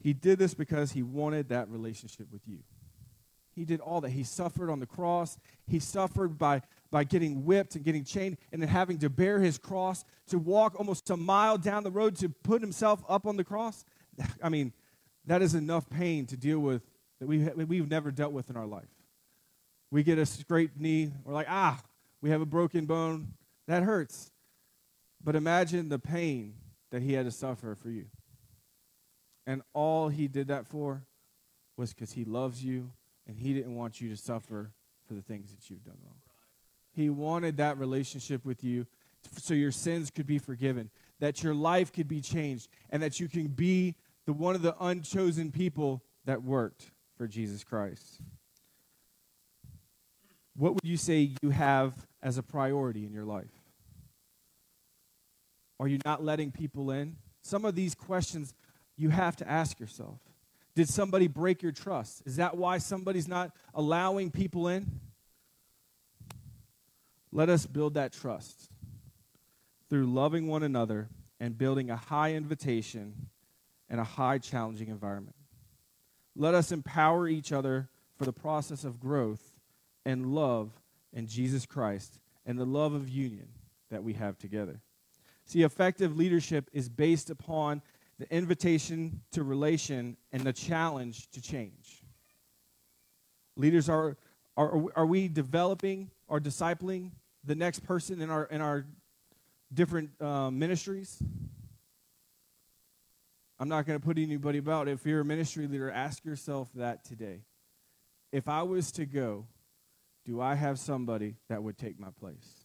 He 0.00 0.12
did 0.12 0.38
this 0.38 0.54
because 0.54 0.92
he 0.92 1.02
wanted 1.02 1.48
that 1.48 1.68
relationship 1.68 2.28
with 2.32 2.42
you. 2.46 2.60
He 3.54 3.64
did 3.64 3.80
all 3.80 4.00
that. 4.02 4.10
He 4.10 4.22
suffered 4.22 4.70
on 4.70 4.78
the 4.78 4.86
cross. 4.86 5.36
He 5.66 5.80
suffered 5.80 6.38
by, 6.38 6.62
by 6.92 7.02
getting 7.02 7.44
whipped 7.44 7.74
and 7.74 7.84
getting 7.84 8.04
chained 8.04 8.38
and 8.52 8.62
then 8.62 8.68
having 8.68 8.98
to 8.98 9.10
bear 9.10 9.40
his 9.40 9.58
cross, 9.58 10.04
to 10.28 10.38
walk 10.38 10.78
almost 10.78 11.10
a 11.10 11.16
mile 11.16 11.58
down 11.58 11.82
the 11.82 11.90
road 11.90 12.14
to 12.16 12.28
put 12.28 12.62
himself 12.62 13.02
up 13.08 13.26
on 13.26 13.36
the 13.36 13.42
cross. 13.42 13.84
I 14.42 14.48
mean, 14.48 14.72
that 15.28 15.42
is 15.42 15.54
enough 15.54 15.88
pain 15.88 16.26
to 16.26 16.36
deal 16.36 16.58
with 16.58 16.82
that 17.20 17.26
we, 17.26 17.38
we've 17.64 17.88
never 17.88 18.10
dealt 18.10 18.32
with 18.32 18.50
in 18.50 18.56
our 18.56 18.66
life. 18.66 18.88
We 19.90 20.02
get 20.02 20.18
a 20.18 20.26
scraped 20.26 20.78
knee. 20.78 21.12
We're 21.24 21.32
like, 21.32 21.46
ah, 21.48 21.80
we 22.20 22.30
have 22.30 22.40
a 22.40 22.46
broken 22.46 22.86
bone. 22.86 23.34
That 23.66 23.82
hurts. 23.82 24.30
But 25.22 25.36
imagine 25.36 25.88
the 25.88 25.98
pain 25.98 26.54
that 26.90 27.02
he 27.02 27.12
had 27.12 27.26
to 27.26 27.30
suffer 27.30 27.74
for 27.74 27.90
you. 27.90 28.06
And 29.46 29.62
all 29.72 30.08
he 30.08 30.28
did 30.28 30.48
that 30.48 30.66
for 30.66 31.04
was 31.76 31.94
because 31.94 32.12
he 32.12 32.24
loves 32.24 32.62
you 32.62 32.90
and 33.26 33.38
he 33.38 33.54
didn't 33.54 33.74
want 33.74 34.00
you 34.00 34.10
to 34.10 34.16
suffer 34.16 34.72
for 35.06 35.14
the 35.14 35.22
things 35.22 35.50
that 35.50 35.70
you've 35.70 35.84
done 35.84 35.98
wrong. 36.04 36.16
He 36.92 37.10
wanted 37.10 37.56
that 37.58 37.78
relationship 37.78 38.44
with 38.44 38.62
you 38.62 38.86
so 39.36 39.54
your 39.54 39.72
sins 39.72 40.10
could 40.10 40.26
be 40.26 40.38
forgiven, 40.38 40.90
that 41.20 41.42
your 41.42 41.54
life 41.54 41.92
could 41.92 42.08
be 42.08 42.20
changed, 42.20 42.68
and 42.90 43.02
that 43.02 43.20
you 43.20 43.28
can 43.28 43.48
be 43.48 43.94
the 44.28 44.34
one 44.34 44.54
of 44.54 44.60
the 44.60 44.76
unchosen 44.78 45.50
people 45.50 46.02
that 46.26 46.42
worked 46.42 46.90
for 47.16 47.26
Jesus 47.26 47.64
Christ. 47.64 48.20
What 50.54 50.74
would 50.74 50.84
you 50.84 50.98
say 50.98 51.32
you 51.40 51.48
have 51.48 51.94
as 52.22 52.36
a 52.36 52.42
priority 52.42 53.06
in 53.06 53.12
your 53.14 53.24
life? 53.24 53.54
Are 55.80 55.88
you 55.88 55.98
not 56.04 56.22
letting 56.22 56.52
people 56.52 56.90
in? 56.90 57.16
Some 57.40 57.64
of 57.64 57.74
these 57.74 57.94
questions 57.94 58.52
you 58.98 59.08
have 59.08 59.34
to 59.36 59.48
ask 59.48 59.80
yourself. 59.80 60.20
Did 60.74 60.90
somebody 60.90 61.26
break 61.26 61.62
your 61.62 61.72
trust? 61.72 62.22
Is 62.26 62.36
that 62.36 62.54
why 62.54 62.76
somebody's 62.76 63.28
not 63.28 63.52
allowing 63.72 64.30
people 64.30 64.68
in? 64.68 65.00
Let 67.32 67.48
us 67.48 67.64
build 67.64 67.94
that 67.94 68.12
trust 68.12 68.68
through 69.88 70.04
loving 70.04 70.48
one 70.48 70.62
another 70.62 71.08
and 71.40 71.56
building 71.56 71.88
a 71.88 71.96
high 71.96 72.34
invitation 72.34 73.30
and 73.90 74.00
a 74.00 74.04
high 74.04 74.38
challenging 74.38 74.88
environment. 74.88 75.36
Let 76.36 76.54
us 76.54 76.72
empower 76.72 77.28
each 77.28 77.52
other 77.52 77.88
for 78.16 78.24
the 78.24 78.32
process 78.32 78.84
of 78.84 79.00
growth 79.00 79.52
and 80.04 80.26
love 80.26 80.70
in 81.12 81.26
Jesus 81.26 81.66
Christ 81.66 82.20
and 82.46 82.58
the 82.58 82.66
love 82.66 82.94
of 82.94 83.08
union 83.08 83.48
that 83.90 84.02
we 84.02 84.14
have 84.14 84.38
together. 84.38 84.80
See, 85.44 85.62
effective 85.62 86.16
leadership 86.16 86.68
is 86.72 86.88
based 86.88 87.30
upon 87.30 87.82
the 88.18 88.32
invitation 88.34 89.22
to 89.32 89.42
relation 89.42 90.16
and 90.32 90.42
the 90.42 90.52
challenge 90.52 91.30
to 91.30 91.40
change. 91.40 92.02
Leaders 93.56 93.88
are, 93.88 94.16
are, 94.56 94.84
are 94.94 95.06
we 95.06 95.28
developing 95.28 96.10
or 96.26 96.40
discipling 96.40 97.12
the 97.44 97.54
next 97.54 97.80
person 97.80 98.20
in 98.20 98.30
our, 98.30 98.44
in 98.44 98.60
our 98.60 98.84
different 99.72 100.10
uh, 100.20 100.50
ministries? 100.50 101.22
I'm 103.60 103.68
not 103.68 103.86
going 103.86 103.98
to 103.98 104.04
put 104.04 104.18
anybody 104.18 104.58
about. 104.58 104.88
If 104.88 105.04
you're 105.04 105.20
a 105.20 105.24
ministry 105.24 105.66
leader, 105.66 105.90
ask 105.90 106.24
yourself 106.24 106.68
that 106.74 107.04
today. 107.04 107.42
If 108.30 108.48
I 108.48 108.62
was 108.62 108.92
to 108.92 109.06
go 109.06 109.46
do 110.28 110.42
I 110.42 110.56
have 110.56 110.78
somebody 110.78 111.36
that 111.48 111.62
would 111.62 111.78
take 111.78 111.98
my 111.98 112.10
place? 112.10 112.64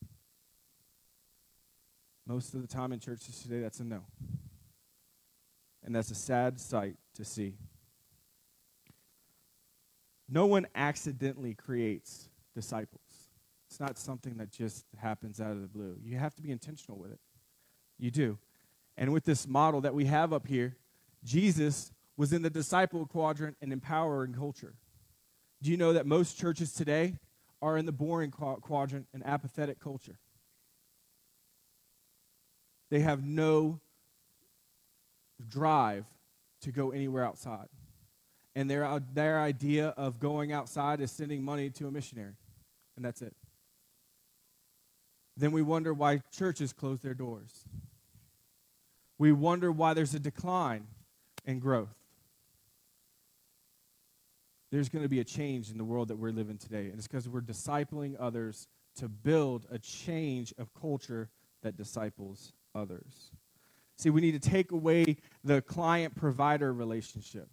Most 2.28 2.54
of 2.54 2.62
the 2.62 2.68
time 2.68 2.92
in 2.92 3.00
churches 3.00 3.42
today, 3.42 3.62
that's 3.62 3.80
a 3.80 3.86
no. 3.86 4.02
And 5.82 5.96
that's 5.96 6.12
a 6.12 6.16
sad 6.16 6.60
sight 6.60 6.98
to 7.16 7.24
see. 7.24 7.56
No 10.28 10.46
one 10.46 10.68
accidentally 10.76 11.54
creates 11.54 12.28
disciples. 12.54 13.30
It's 13.70 13.80
not 13.80 13.98
something 13.98 14.36
that 14.40 14.52
just 14.52 14.86
happens 14.98 15.40
out 15.40 15.52
of 15.52 15.62
the 15.62 15.68
blue. 15.68 15.96
You 16.04 16.18
have 16.18 16.36
to 16.36 16.42
be 16.42 16.52
intentional 16.52 16.98
with 16.98 17.14
it. 17.14 17.20
You 17.98 18.12
do. 18.12 18.38
And 18.98 19.14
with 19.14 19.24
this 19.24 19.48
model 19.48 19.80
that 19.82 19.94
we 19.94 20.04
have 20.06 20.34
up 20.34 20.48
here, 20.48 20.76
Jesus 21.24 21.92
was 22.18 22.34
in 22.34 22.42
the 22.42 22.50
disciple 22.50 23.06
quadrant 23.06 23.58
and 23.62 23.74
empowering 23.74 24.34
culture. 24.34 24.76
Do 25.62 25.72
you 25.72 25.78
know 25.78 25.94
that 25.94 26.06
most 26.06 26.38
churches 26.38 26.74
today 26.74 27.16
are 27.64 27.78
in 27.78 27.86
the 27.86 27.94
boring 27.94 28.30
quadrant 28.30 29.08
and 29.14 29.26
apathetic 29.26 29.80
culture. 29.80 30.20
They 32.92 33.00
have 33.00 33.24
no 33.24 33.80
drive 35.48 36.06
to 36.62 36.74
go 36.74 36.92
anywhere 36.92 37.26
outside. 37.26 37.70
And 38.54 38.70
their, 38.70 38.84
uh, 38.84 39.00
their 39.14 39.40
idea 39.40 39.94
of 39.96 40.20
going 40.20 40.52
outside 40.52 41.00
is 41.00 41.10
sending 41.10 41.42
money 41.42 41.70
to 41.72 41.88
a 41.88 41.92
missionary. 41.92 42.34
And 42.98 43.06
that's 43.06 43.22
it. 43.22 43.34
Then 45.38 45.54
we 45.54 45.62
wonder 45.62 45.94
why 45.94 46.22
churches 46.34 46.74
close 46.74 47.00
their 47.00 47.14
doors. 47.14 47.64
We 49.18 49.32
wonder 49.32 49.72
why 49.72 49.94
there's 49.94 50.14
a 50.14 50.20
decline 50.20 50.88
in 51.46 51.60
growth 51.60 51.96
there's 54.74 54.90
going 54.90 55.04
to 55.04 55.10
be 55.10 55.20
a 55.20 55.24
change 55.24 55.70
in 55.70 55.78
the 55.78 55.84
world 55.84 56.08
that 56.08 56.16
we're 56.16 56.32
living 56.32 56.58
today. 56.58 56.86
And 56.88 56.96
it's 56.96 57.08
because 57.08 57.30
we're 57.30 57.42
discipling 57.42 58.16
others 58.20 58.68
to 58.96 59.08
build 59.08 59.68
a 59.70 59.78
change 59.78 60.52
of 60.58 60.74
culture 60.74 61.30
that 61.62 61.78
disciples 61.78 62.54
others. 62.74 63.30
See, 64.00 64.10
we 64.10 64.20
need 64.20 64.42
to 64.42 64.50
take 64.50 64.72
away 64.72 65.18
the 65.44 65.62
client 65.62 66.16
provider 66.16 66.74
relationship. 66.74 67.50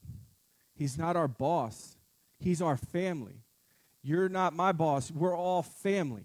He's 0.72 0.96
not 0.96 1.14
our 1.14 1.28
boss, 1.28 1.98
he's 2.38 2.62
our 2.62 2.78
family. 2.78 3.44
You're 4.02 4.30
not 4.30 4.54
my 4.54 4.72
boss. 4.72 5.10
We're 5.10 5.36
all 5.36 5.62
family. 5.62 6.24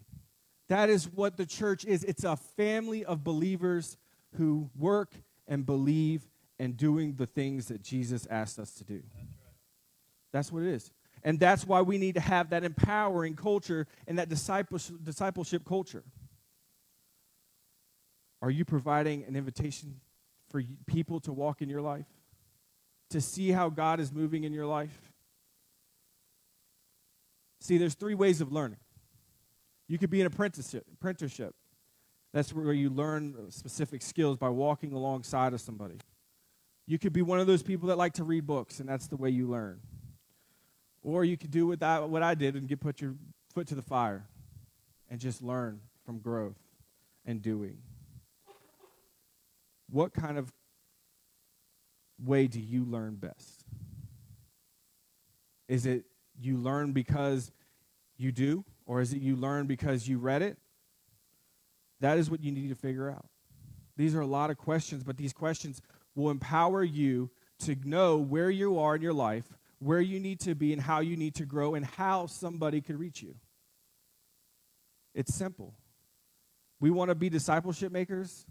That 0.69 0.89
is 0.89 1.11
what 1.11 1.35
the 1.35 1.45
church 1.45 1.83
is. 1.83 2.05
It's 2.05 2.23
a 2.23 2.37
family 2.37 3.03
of 3.03 3.21
believers 3.21 3.97
who 4.37 4.69
work 4.77 5.11
and 5.45 5.65
believe 5.65 6.25
and 6.59 6.77
doing 6.77 7.15
the 7.15 7.25
things 7.25 7.67
that 7.67 7.81
Jesus 7.81 8.27
asked 8.29 8.59
us 8.59 8.71
to 8.75 8.83
do. 8.83 9.03
That's 10.31 10.51
what 10.51 10.63
it 10.63 10.69
is. 10.69 10.91
And 11.23 11.39
that's 11.39 11.65
why 11.65 11.81
we 11.81 11.97
need 11.97 12.15
to 12.15 12.21
have 12.21 12.51
that 12.51 12.63
empowering 12.63 13.35
culture 13.35 13.87
and 14.07 14.19
that 14.19 14.29
discipleship 14.29 15.65
culture. 15.65 16.03
Are 18.41 18.51
you 18.51 18.63
providing 18.63 19.23
an 19.23 19.35
invitation 19.35 19.99
for 20.49 20.61
people 20.85 21.19
to 21.21 21.33
walk 21.33 21.61
in 21.61 21.69
your 21.69 21.81
life? 21.81 22.05
To 23.09 23.21
see 23.21 23.51
how 23.51 23.69
God 23.69 23.99
is 23.99 24.11
moving 24.11 24.43
in 24.43 24.53
your 24.53 24.65
life? 24.65 25.11
See, 27.59 27.77
there's 27.77 27.95
three 27.95 28.13
ways 28.13 28.41
of 28.41 28.51
learning. 28.51 28.77
You 29.87 29.97
could 29.97 30.09
be 30.09 30.21
an 30.21 30.27
apprenticeship. 30.27 30.85
apprenticeship. 30.93 31.55
That's 32.33 32.53
where 32.53 32.73
you 32.73 32.89
learn 32.89 33.49
specific 33.49 34.01
skills 34.01 34.37
by 34.37 34.49
walking 34.49 34.91
alongside 34.93 35.53
of 35.53 35.61
somebody. 35.61 35.95
You 36.87 36.99
could 36.99 37.13
be 37.13 37.21
one 37.21 37.39
of 37.39 37.47
those 37.47 37.63
people 37.63 37.89
that 37.89 37.97
like 37.97 38.13
to 38.13 38.23
read 38.23 38.45
books, 38.45 38.79
and 38.79 38.87
that's 38.87 39.07
the 39.07 39.15
way 39.15 39.29
you 39.29 39.47
learn. 39.47 39.79
Or 41.01 41.23
you 41.23 41.37
could 41.37 41.51
do 41.51 41.67
what 41.67 41.81
I, 41.81 41.99
what 41.99 42.23
I 42.23 42.35
did 42.35 42.55
and 42.55 42.67
get 42.67 42.79
put 42.79 43.01
your 43.01 43.15
foot 43.53 43.67
to 43.67 43.75
the 43.75 43.81
fire 43.81 44.27
and 45.09 45.19
just 45.19 45.41
learn 45.41 45.79
from 46.05 46.19
growth 46.19 46.57
and 47.25 47.41
doing. 47.41 47.77
What 49.89 50.13
kind 50.13 50.37
of 50.37 50.51
way 52.23 52.47
do 52.47 52.59
you 52.59 52.85
learn 52.85 53.15
best? 53.15 53.65
Is 55.67 55.85
it 55.85 56.05
you 56.39 56.57
learn 56.57 56.91
because 56.91 57.51
you 58.17 58.31
do, 58.31 58.63
or 58.85 59.01
is 59.01 59.13
it 59.13 59.21
you 59.21 59.35
learn 59.35 59.67
because 59.67 60.07
you 60.07 60.17
read 60.17 60.41
it? 60.41 60.57
That 62.01 62.17
is 62.17 62.29
what 62.29 62.41
you 62.43 62.51
need 62.51 62.69
to 62.69 62.75
figure 62.75 63.09
out. 63.09 63.25
These 63.97 64.13
are 64.15 64.21
a 64.21 64.27
lot 64.27 64.49
of 64.49 64.57
questions, 64.57 65.03
but 65.03 65.17
these 65.17 65.33
questions 65.33 65.81
will 66.15 66.29
empower 66.29 66.83
you 66.83 67.29
to 67.59 67.75
know 67.83 68.17
where 68.17 68.49
you 68.49 68.79
are 68.79 68.95
in 68.95 69.01
your 69.01 69.13
life, 69.13 69.45
where 69.79 70.01
you 70.01 70.19
need 70.19 70.39
to 70.41 70.55
be, 70.55 70.73
and 70.73 70.81
how 70.81 70.99
you 70.99 71.15
need 71.17 71.35
to 71.35 71.45
grow, 71.45 71.75
and 71.75 71.85
how 71.85 72.25
somebody 72.25 72.81
could 72.81 72.99
reach 72.99 73.21
you. 73.21 73.35
It's 75.13 75.33
simple. 75.33 75.73
We 76.79 76.89
want 76.91 77.09
to 77.09 77.15
be 77.15 77.29
discipleship 77.29 77.91
makers. 77.91 78.45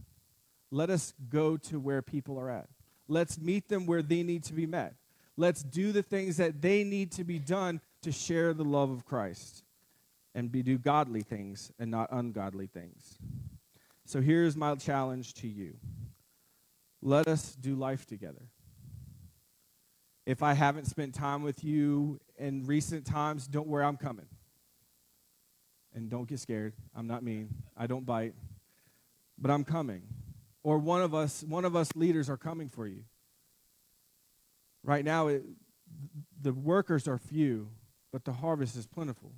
Let 0.71 0.91
us 0.91 1.15
go 1.29 1.57
to 1.59 1.79
where 1.79 2.03
people 2.03 2.39
are 2.39 2.51
at. 2.51 2.69
Let's 3.07 3.39
meet 3.39 3.69
them 3.69 3.87
where 3.87 4.03
they 4.03 4.23
need 4.23 4.45
to 4.45 4.55
be 4.55 4.67
met. 4.67 4.95
Let's 5.37 5.63
do 5.63 5.93
the 5.93 6.03
things 6.03 6.37
that 6.39 6.63
they 6.63 6.85
need 6.85 7.13
to 7.13 7.25
be 7.25 7.39
done 7.39 7.81
to 8.03 8.13
share 8.13 8.55
the 8.55 8.65
love 8.65 8.91
of 8.91 9.05
Christ 9.05 9.65
and 10.35 10.51
be, 10.51 10.63
do 10.63 10.79
godly 10.79 11.23
things 11.23 11.73
and 11.79 11.91
not 11.91 12.09
ungodly 12.11 12.67
things. 12.67 13.19
So 14.07 14.21
here's 14.21 14.57
my 14.57 14.75
challenge 14.75 15.35
to 15.35 15.49
you 15.49 15.75
let 17.05 17.29
us 17.29 17.55
do 17.55 17.77
life 17.77 18.07
together. 18.07 18.49
If 20.25 20.43
I 20.43 20.55
haven't 20.55 20.87
spent 20.87 21.15
time 21.15 21.43
with 21.43 21.63
you 21.63 22.19
in 22.39 22.65
recent 22.65 23.05
times, 23.05 23.47
don't 23.47 23.69
worry, 23.69 23.85
I'm 23.85 23.99
coming. 23.99 24.27
And 25.95 26.09
don't 26.09 26.27
get 26.27 26.41
scared. 26.41 26.73
I'm 26.97 27.07
not 27.07 27.23
mean. 27.23 27.51
I 27.77 27.87
don't 27.87 28.07
bite. 28.07 28.33
But 29.39 29.51
I'm 29.51 29.65
coming. 29.65 30.03
Or 30.63 30.79
one 30.79 31.03
of 31.03 31.15
us, 31.15 31.45
one 31.47 31.67
of 31.67 31.77
us 31.77 31.91
leaders 31.95 32.31
are 32.31 32.39
coming 32.39 32.71
for 32.71 32.87
you. 32.87 33.05
Right 34.83 35.05
now, 35.05 35.29
it, 35.29 35.45
the 36.41 36.55
workers 36.55 37.07
are 37.07 37.19
few, 37.19 37.69
but 38.13 38.25
the 38.25 38.33
harvest 38.33 38.77
is 38.77 38.87
plentiful. 38.87 39.33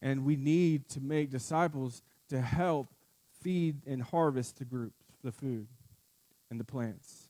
And 0.00 0.24
we 0.24 0.36
need 0.36 0.88
to 0.90 1.00
make 1.00 1.30
disciples 1.30 2.02
to 2.30 2.40
help 2.40 2.88
feed 3.42 3.82
and 3.86 4.02
harvest 4.02 4.58
the 4.58 4.64
groups, 4.64 5.04
the 5.22 5.30
food 5.30 5.68
and 6.52 6.60
the 6.60 6.64
plants. 6.64 7.28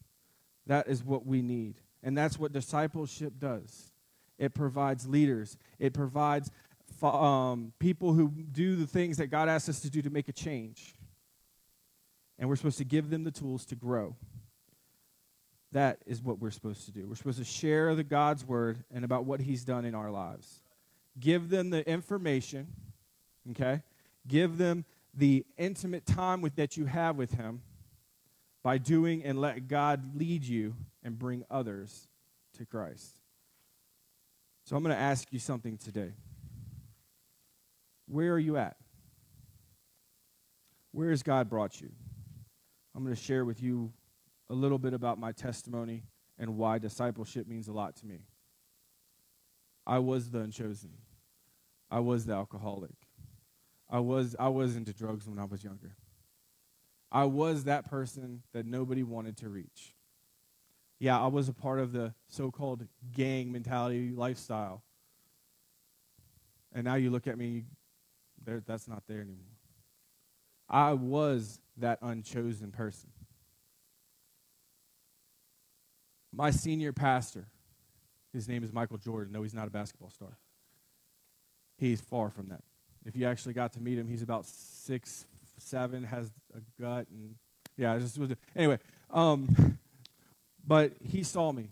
That 0.67 0.89
is 0.89 1.03
what 1.03 1.25
we 1.25 1.41
need. 1.41 1.77
And 2.03 2.19
that's 2.19 2.39
what 2.39 2.53
discipleship 2.53 3.35
does. 3.39 3.93
It 4.37 4.53
provides 4.53 5.09
leaders, 5.09 5.57
it 5.79 5.95
provides 5.95 6.51
um, 7.03 7.73
people 7.79 8.13
who 8.13 8.29
do 8.29 8.77
the 8.77 8.87
things 8.87 9.17
that 9.17 9.29
God 9.29 9.49
asks 9.49 9.69
us 9.69 9.81
to 9.81 9.91
do 9.91 10.03
to 10.03 10.11
make 10.11 10.29
a 10.29 10.33
change. 10.33 10.95
And 12.39 12.49
we're 12.49 12.57
supposed 12.57 12.79
to 12.79 12.85
give 12.85 13.11
them 13.11 13.23
the 13.23 13.31
tools 13.31 13.65
to 13.67 13.77
grow. 13.77 14.17
That 15.71 15.99
is 16.07 16.21
what 16.21 16.39
we're 16.39 16.51
supposed 16.51 16.85
to 16.87 16.93
do. 16.93 17.07
We're 17.09 17.15
supposed 17.15 17.39
to 17.39 17.45
share 17.45 17.95
the 17.95 18.05
God's 18.05 18.45
word 18.45 18.85
and 18.93 19.05
about 19.05 19.25
what 19.25 19.41
he's 19.41 19.65
done 19.65 19.85
in 19.85 19.95
our 19.95 20.11
lives. 20.11 20.61
Give 21.19 21.49
them 21.49 21.71
the 21.71 21.89
information, 21.89 22.67
okay? 23.51 23.83
Give 24.27 24.59
them 24.59 24.85
the 25.15 25.47
intimate 25.57 26.07
time 26.07 26.41
with, 26.41 26.57
that 26.57 26.77
you 26.77 26.87
have 26.87 27.17
with 27.17 27.33
him 27.33 27.63
by 28.63 28.79
doing 28.79 29.25
and 29.25 29.41
let 29.41 29.69
God 29.69 30.17
lead 30.17 30.45
you 30.45 30.75
and 31.03 31.19
bring 31.19 31.45
others 31.51 32.07
to 32.59 32.65
Christ. 32.65 33.17
So 34.65 34.77
I'm 34.77 34.83
going 34.83 34.95
to 34.95 35.01
ask 35.01 35.33
you 35.33 35.39
something 35.39 35.77
today. 35.77 36.13
Where 38.07 38.33
are 38.33 38.39
you 38.39 38.57
at? 38.57 38.77
Where 40.93 41.11
has 41.11 41.23
God 41.23 41.49
brought 41.49 41.81
you? 41.81 41.91
I'm 42.95 43.03
going 43.03 43.17
to 43.17 43.21
share 43.21 43.45
with 43.45 43.63
you 43.63 43.93
a 44.51 44.55
little 44.55 44.79
bit 44.79 44.93
about 44.93 45.19
my 45.19 45.33
testimony 45.33 46.05
and 46.39 46.57
why 46.57 46.79
discipleship 46.79 47.47
means 47.47 47.69
a 47.69 47.73
lot 47.73 47.97
to 47.97 48.07
me. 48.07 48.21
I 49.87 49.99
was 49.99 50.31
the 50.31 50.41
unchosen. 50.41 50.91
I 51.91 52.01
was 52.01 52.27
the 52.27 52.35
alcoholic. 52.35 52.95
I 53.91 54.01
was 54.01 54.35
I 54.39 54.49
was 54.49 54.77
into 54.77 54.93
drugs 54.93 55.29
when 55.29 55.39
I 55.39 55.45
was 55.45 55.63
younger. 55.63 55.97
I 57.13 57.25
was 57.27 57.65
that 57.65 57.89
person 57.91 58.43
that 58.55 58.65
nobody 58.65 59.03
wanted 59.03 59.37
to 59.39 59.51
reach. 59.51 59.95
Yeah, 60.99 61.21
I 61.21 61.27
was 61.27 61.49
a 61.49 61.53
part 61.53 61.79
of 61.79 61.93
the 61.93 62.15
so-called 62.29 62.87
gang 63.15 63.53
mentality 63.53 64.11
lifestyle. 64.11 64.83
And 66.73 66.85
now 66.85 66.95
you 66.95 67.11
look 67.11 67.27
at 67.27 67.37
me, 67.37 67.65
that's 68.45 68.89
not 68.89 69.03
there 69.07 69.21
anymore. 69.21 69.59
I 70.71 70.95
was 70.95 71.61
that 71.77 71.99
unchosen 72.01 72.71
person. 72.71 73.11
My 76.33 76.51
senior 76.51 76.95
pastor, 76.95 77.47
his 78.33 78.49
name 78.49 78.65
is 78.65 78.73
Michael 78.73 78.97
Jordan. 78.97 79.35
No, 79.35 79.43
he's 79.43 79.53
not 79.53 79.69
a 79.69 79.71
basketball 79.71 80.09
star. 80.09 80.39
He's 81.77 82.01
far 82.01 82.31
from 82.31 82.49
that. 82.49 82.63
If 83.05 83.17
you 83.17 83.27
actually 83.27 83.53
got 83.53 83.75
to 83.75 83.81
meet 83.81 83.99
him, 83.99 84.09
he's 84.09 84.23
about 84.23 84.47
six, 84.47 85.27
seven, 85.63 86.05
has 86.05 86.31
a 86.55 86.61
gut, 86.81 87.07
and 87.11 87.37
yeah, 87.77 87.99
just 87.99 88.19
was 88.19 88.33
anyway. 88.55 88.79
Um, 89.11 89.79
but 90.67 90.93
he 91.03 91.23
saw 91.23 91.53
me, 91.53 91.71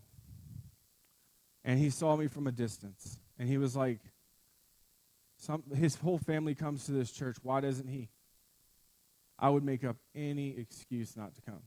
and 1.65 1.79
he 1.79 1.91
saw 1.91 2.17
me 2.17 2.27
from 2.27 2.47
a 2.47 2.53
distance, 2.53 3.19
and 3.39 3.49
he 3.49 3.59
was 3.59 3.77
like, 3.77 4.01
"Some 5.37 5.63
his 5.75 5.97
whole 5.97 6.19
family 6.19 6.55
comes 6.55 6.87
to 6.87 6.93
this 6.93 7.11
church. 7.11 7.37
Why 7.43 7.61
doesn't 7.61 7.89
he?" 7.89 8.09
I 9.41 9.49
would 9.49 9.65
make 9.65 9.85
up 9.85 9.97
any 10.15 10.57
excuse 10.59 11.17
not 11.17 11.35
to 11.35 11.41
come. 11.41 11.63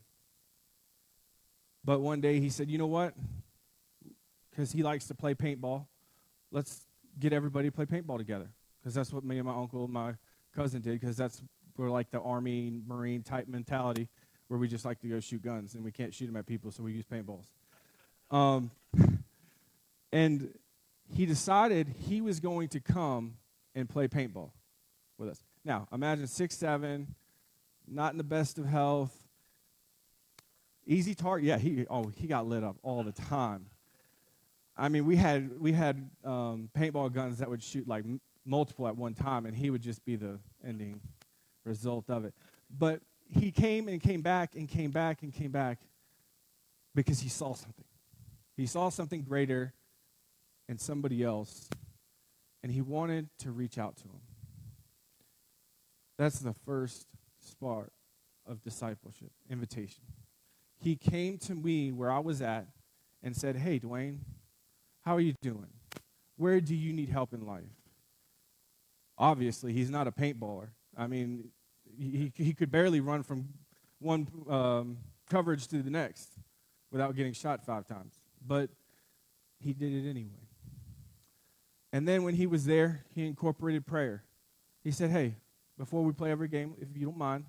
But 1.83 1.99
one 1.99 2.21
day 2.21 2.39
he 2.39 2.49
said, 2.49 2.69
You 2.69 2.77
know 2.77 2.87
what? 2.87 3.13
Because 4.49 4.71
he 4.71 4.83
likes 4.83 5.07
to 5.07 5.15
play 5.15 5.33
paintball, 5.33 5.87
let's 6.51 6.85
get 7.19 7.33
everybody 7.33 7.69
to 7.69 7.71
play 7.71 7.85
paintball 7.85 8.19
together. 8.19 8.47
Because 8.79 8.93
that's 8.93 9.11
what 9.11 9.23
me 9.23 9.39
and 9.39 9.47
my 9.47 9.55
uncle 9.55 9.83
and 9.85 9.93
my 9.93 10.13
cousin 10.55 10.81
did, 10.81 10.99
because 10.99 11.17
that's 11.17 11.41
we're 11.77 11.89
like 11.89 12.11
the 12.11 12.19
army 12.19 12.81
marine 12.87 13.23
type 13.23 13.47
mentality 13.47 14.07
where 14.47 14.59
we 14.59 14.67
just 14.67 14.85
like 14.85 14.99
to 14.99 15.07
go 15.07 15.19
shoot 15.19 15.41
guns 15.41 15.75
and 15.75 15.83
we 15.83 15.91
can't 15.91 16.13
shoot 16.13 16.27
them 16.27 16.35
at 16.35 16.45
people, 16.45 16.71
so 16.71 16.83
we 16.83 16.93
use 16.93 17.05
paintballs. 17.05 17.45
Um, 18.29 18.71
and 20.11 20.53
he 21.13 21.25
decided 21.25 21.87
he 22.07 22.21
was 22.21 22.39
going 22.39 22.69
to 22.69 22.79
come 22.79 23.35
and 23.75 23.89
play 23.89 24.07
paintball 24.07 24.51
with 25.17 25.29
us. 25.29 25.43
Now, 25.65 25.87
imagine 25.91 26.27
six, 26.27 26.55
seven, 26.55 27.15
not 27.87 28.11
in 28.11 28.17
the 28.17 28.23
best 28.23 28.57
of 28.57 28.65
health, 28.65 29.23
Easy 30.85 31.15
target. 31.15 31.45
Yeah, 31.47 31.57
he 31.57 31.85
oh 31.89 32.11
he 32.15 32.27
got 32.27 32.45
lit 32.45 32.63
up 32.63 32.75
all 32.83 33.03
the 33.03 33.13
time. 33.13 33.67
I 34.75 34.89
mean, 34.89 35.05
we 35.05 35.15
had 35.15 35.59
we 35.59 35.71
had 35.71 36.09
um, 36.25 36.69
paintball 36.77 37.13
guns 37.13 37.37
that 37.37 37.49
would 37.49 37.63
shoot 37.63 37.87
like 37.87 38.03
m- 38.03 38.19
multiple 38.45 38.87
at 38.87 38.97
one 38.97 39.13
time, 39.13 39.45
and 39.45 39.55
he 39.55 39.69
would 39.69 39.81
just 39.81 40.03
be 40.03 40.17
the 40.17 40.39
ending 40.65 40.99
result 41.65 42.09
of 42.09 42.25
it. 42.25 42.33
But 42.69 43.01
he 43.27 43.51
came 43.51 43.87
and 43.87 44.01
came 44.01 44.21
back 44.21 44.55
and 44.55 44.67
came 44.67 44.91
back 44.91 45.23
and 45.23 45.33
came 45.33 45.51
back 45.51 45.79
because 46.93 47.19
he 47.19 47.29
saw 47.29 47.53
something. 47.53 47.85
He 48.55 48.65
saw 48.65 48.89
something 48.89 49.23
greater 49.23 49.73
in 50.69 50.77
somebody 50.77 51.23
else, 51.23 51.69
and 52.61 52.71
he 52.71 52.81
wanted 52.81 53.29
to 53.39 53.51
reach 53.51 53.77
out 53.77 53.97
to 53.97 54.03
him. 54.03 54.21
That's 56.17 56.39
the 56.39 56.53
first 56.65 57.07
spark 57.39 57.91
of 58.45 58.61
discipleship, 58.61 59.31
invitation 59.49 60.03
he 60.83 60.95
came 60.95 61.37
to 61.37 61.55
me 61.55 61.91
where 61.91 62.11
I 62.11 62.19
was 62.19 62.41
at 62.41 62.67
and 63.23 63.35
said, 63.35 63.55
Hey, 63.55 63.79
Duane, 63.79 64.25
how 65.01 65.15
are 65.15 65.21
you 65.21 65.33
doing? 65.41 65.67
where 66.35 66.59
do 66.59 66.75
you 66.75 66.91
need 66.91 67.09
help 67.09 67.31
in 67.31 67.45
life? 67.45 67.63
Obviously, 69.19 69.71
he's 69.71 69.91
not 69.91 70.07
a 70.07 70.11
paintballer. 70.11 70.69
I 70.97 71.07
mean, 71.07 71.49
he, 71.97 72.31
he 72.35 72.53
could 72.53 72.71
barely 72.71 72.99
run 72.99 73.23
from 73.23 73.49
one 73.99 74.27
um, 74.49 74.97
coverage 75.29 75.67
to 75.69 75.81
the 75.81 75.89
next 75.89 76.29
without 76.91 77.15
getting 77.15 77.33
shot 77.33 77.65
five 77.65 77.87
times. 77.87 78.13
But 78.45 78.69
he 79.59 79.73
did 79.73 79.93
it 79.93 80.09
anyway. 80.09 80.47
And 81.91 82.07
then 82.07 82.23
when 82.23 82.35
he 82.35 82.47
was 82.47 82.65
there, 82.65 83.05
he 83.13 83.25
incorporated 83.25 83.85
prayer. 83.85 84.23
He 84.83 84.91
said, 84.91 85.11
Hey, 85.11 85.35
before 85.77 86.03
we 86.03 86.11
play 86.11 86.31
every 86.31 86.47
game, 86.47 86.75
if 86.79 86.87
you 86.95 87.05
don't 87.05 87.17
mind, 87.17 87.45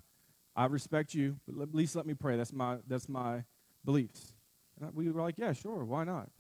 I 0.54 0.66
respect 0.66 1.14
you, 1.14 1.37
but 1.46 1.61
at 1.62 1.74
least 1.74 1.96
let 1.96 2.07
me 2.07 2.14
pray. 2.14 2.37
That's 2.37 2.52
my, 2.52 2.76
that's 2.87 3.09
my 3.09 3.44
beliefs. 3.85 4.35
And 4.80 4.94
we 4.94 5.11
were 5.11 5.22
like, 5.22 5.38
Yeah, 5.38 5.52
sure, 5.52 5.85
why 5.85 6.04
not? 6.04 6.30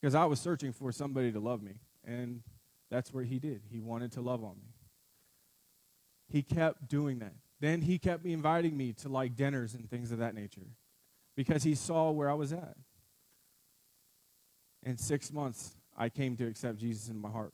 Because 0.00 0.14
I 0.14 0.24
was 0.24 0.40
searching 0.40 0.72
for 0.72 0.92
somebody 0.92 1.32
to 1.32 1.40
love 1.40 1.62
me. 1.62 1.80
And 2.04 2.42
that's 2.90 3.12
what 3.12 3.24
he 3.24 3.38
did. 3.38 3.62
He 3.70 3.80
wanted 3.80 4.12
to 4.12 4.20
love 4.20 4.44
on 4.44 4.54
me. 4.56 4.75
He 6.28 6.42
kept 6.42 6.88
doing 6.88 7.20
that. 7.20 7.34
Then 7.60 7.82
he 7.82 7.98
kept 7.98 8.26
inviting 8.26 8.76
me 8.76 8.92
to 8.94 9.08
like 9.08 9.34
dinners 9.34 9.74
and 9.74 9.88
things 9.88 10.12
of 10.12 10.18
that 10.18 10.34
nature 10.34 10.66
because 11.36 11.62
he 11.62 11.74
saw 11.74 12.10
where 12.10 12.30
I 12.30 12.34
was 12.34 12.52
at. 12.52 12.76
In 14.82 14.96
six 14.96 15.32
months, 15.32 15.76
I 15.96 16.08
came 16.08 16.36
to 16.36 16.46
accept 16.46 16.78
Jesus 16.78 17.08
in 17.08 17.18
my 17.18 17.30
heart. 17.30 17.52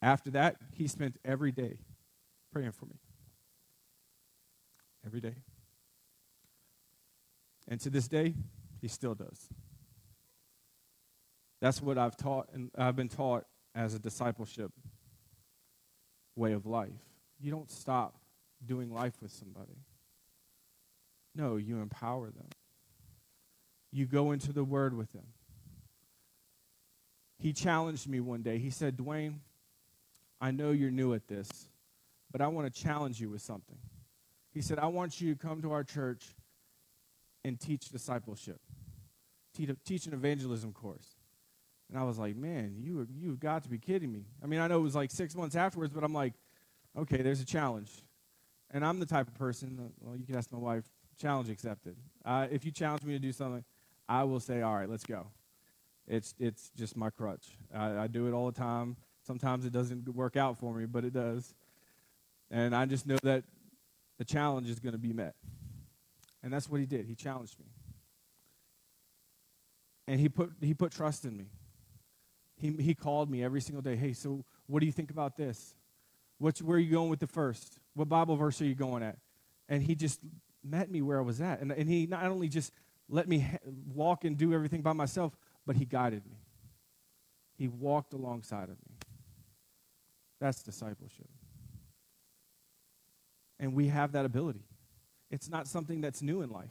After 0.00 0.30
that, 0.30 0.56
he 0.72 0.86
spent 0.86 1.16
every 1.24 1.50
day 1.50 1.78
praying 2.52 2.72
for 2.72 2.86
me. 2.86 3.00
Every 5.04 5.20
day. 5.20 5.34
And 7.66 7.80
to 7.80 7.90
this 7.90 8.08
day, 8.08 8.34
he 8.80 8.88
still 8.88 9.14
does. 9.14 9.48
That's 11.60 11.82
what 11.82 11.98
I've 11.98 12.16
taught 12.16 12.48
and 12.52 12.70
I've 12.78 12.94
been 12.94 13.08
taught 13.08 13.44
as 13.74 13.94
a 13.94 13.98
discipleship 13.98 14.72
way 16.38 16.52
of 16.52 16.64
life. 16.64 16.88
You 17.40 17.50
don't 17.50 17.70
stop 17.70 18.14
doing 18.64 18.92
life 18.92 19.14
with 19.20 19.32
somebody. 19.32 19.76
No, 21.34 21.56
you 21.56 21.80
empower 21.80 22.26
them. 22.26 22.48
You 23.92 24.06
go 24.06 24.32
into 24.32 24.52
the 24.52 24.64
word 24.64 24.96
with 24.96 25.12
them. 25.12 25.26
He 27.38 27.52
challenged 27.52 28.08
me 28.08 28.20
one 28.20 28.42
day. 28.42 28.58
He 28.58 28.70
said, 28.70 28.96
Duane, 28.96 29.40
I 30.40 30.50
know 30.50 30.72
you're 30.72 30.90
new 30.90 31.14
at 31.14 31.28
this, 31.28 31.48
but 32.32 32.40
I 32.40 32.48
want 32.48 32.72
to 32.72 32.82
challenge 32.82 33.20
you 33.20 33.30
with 33.30 33.42
something. 33.42 33.78
He 34.52 34.60
said, 34.60 34.78
I 34.78 34.86
want 34.86 35.20
you 35.20 35.34
to 35.34 35.38
come 35.38 35.62
to 35.62 35.72
our 35.72 35.84
church 35.84 36.34
and 37.44 37.60
teach 37.60 37.90
discipleship, 37.90 38.60
teach 39.54 40.06
an 40.06 40.14
evangelism 40.14 40.72
course. 40.72 41.17
And 41.90 41.98
I 41.98 42.04
was 42.04 42.18
like, 42.18 42.36
man, 42.36 42.76
you 42.78 43.06
you've 43.18 43.40
got 43.40 43.62
to 43.62 43.68
be 43.68 43.78
kidding 43.78 44.12
me. 44.12 44.26
I 44.42 44.46
mean, 44.46 44.60
I 44.60 44.66
know 44.66 44.78
it 44.78 44.82
was 44.82 44.94
like 44.94 45.10
six 45.10 45.34
months 45.34 45.56
afterwards, 45.56 45.92
but 45.92 46.04
I'm 46.04 46.12
like, 46.12 46.34
okay, 46.96 47.22
there's 47.22 47.40
a 47.40 47.46
challenge. 47.46 47.90
And 48.70 48.84
I'm 48.84 49.00
the 49.00 49.06
type 49.06 49.28
of 49.28 49.34
person, 49.34 49.78
uh, 49.80 49.88
well, 50.00 50.16
you 50.16 50.26
can 50.26 50.36
ask 50.36 50.52
my 50.52 50.58
wife, 50.58 50.84
challenge 51.18 51.48
accepted. 51.48 51.96
Uh, 52.24 52.46
if 52.50 52.66
you 52.66 52.70
challenge 52.70 53.02
me 53.02 53.14
to 53.14 53.18
do 53.18 53.32
something, 53.32 53.64
I 54.08 54.24
will 54.24 54.40
say, 54.40 54.60
all 54.60 54.76
right, 54.76 54.88
let's 54.88 55.04
go. 55.04 55.28
It's, 56.06 56.34
it's 56.38 56.70
just 56.76 56.96
my 56.96 57.10
crutch. 57.10 57.56
I, 57.74 57.98
I 57.98 58.06
do 58.06 58.28
it 58.28 58.32
all 58.32 58.46
the 58.46 58.58
time. 58.58 58.96
Sometimes 59.26 59.64
it 59.64 59.72
doesn't 59.72 60.08
work 60.14 60.36
out 60.36 60.58
for 60.58 60.74
me, 60.74 60.86
but 60.86 61.04
it 61.04 61.12
does. 61.12 61.54
And 62.50 62.74
I 62.74 62.86
just 62.86 63.06
know 63.06 63.18
that 63.22 63.44
the 64.18 64.24
challenge 64.24 64.68
is 64.68 64.80
going 64.80 64.92
to 64.92 64.98
be 64.98 65.12
met. 65.12 65.34
And 66.42 66.52
that's 66.52 66.68
what 66.68 66.80
he 66.80 66.86
did. 66.86 67.06
He 67.06 67.14
challenged 67.14 67.58
me. 67.58 67.66
And 70.06 70.18
he 70.18 70.28
put, 70.28 70.52
he 70.60 70.72
put 70.72 70.92
trust 70.92 71.24
in 71.24 71.36
me. 71.36 71.46
He, 72.60 72.72
he 72.72 72.94
called 72.94 73.30
me 73.30 73.42
every 73.42 73.60
single 73.60 73.82
day. 73.82 73.96
Hey, 73.96 74.12
so 74.12 74.44
what 74.66 74.80
do 74.80 74.86
you 74.86 74.92
think 74.92 75.10
about 75.10 75.36
this? 75.36 75.74
What's, 76.38 76.60
where 76.60 76.76
are 76.76 76.80
you 76.80 76.90
going 76.90 77.10
with 77.10 77.20
the 77.20 77.26
first? 77.26 77.78
What 77.94 78.08
Bible 78.08 78.36
verse 78.36 78.60
are 78.60 78.64
you 78.64 78.74
going 78.74 79.02
at? 79.02 79.18
And 79.68 79.82
he 79.82 79.94
just 79.94 80.20
met 80.64 80.90
me 80.90 81.02
where 81.02 81.18
I 81.18 81.22
was 81.22 81.40
at. 81.40 81.60
And, 81.60 81.72
and 81.72 81.88
he 81.88 82.06
not 82.06 82.24
only 82.24 82.48
just 82.48 82.72
let 83.08 83.28
me 83.28 83.40
ha- 83.40 83.58
walk 83.94 84.24
and 84.24 84.36
do 84.36 84.52
everything 84.52 84.82
by 84.82 84.92
myself, 84.92 85.36
but 85.66 85.76
he 85.76 85.84
guided 85.84 86.26
me. 86.26 86.38
He 87.56 87.68
walked 87.68 88.12
alongside 88.12 88.64
of 88.64 88.76
me. 88.88 88.96
That's 90.40 90.62
discipleship. 90.62 91.28
And 93.58 93.74
we 93.74 93.88
have 93.88 94.12
that 94.12 94.24
ability. 94.24 94.64
It's 95.30 95.50
not 95.50 95.66
something 95.66 96.00
that's 96.00 96.22
new 96.22 96.42
in 96.42 96.50
life. 96.50 96.70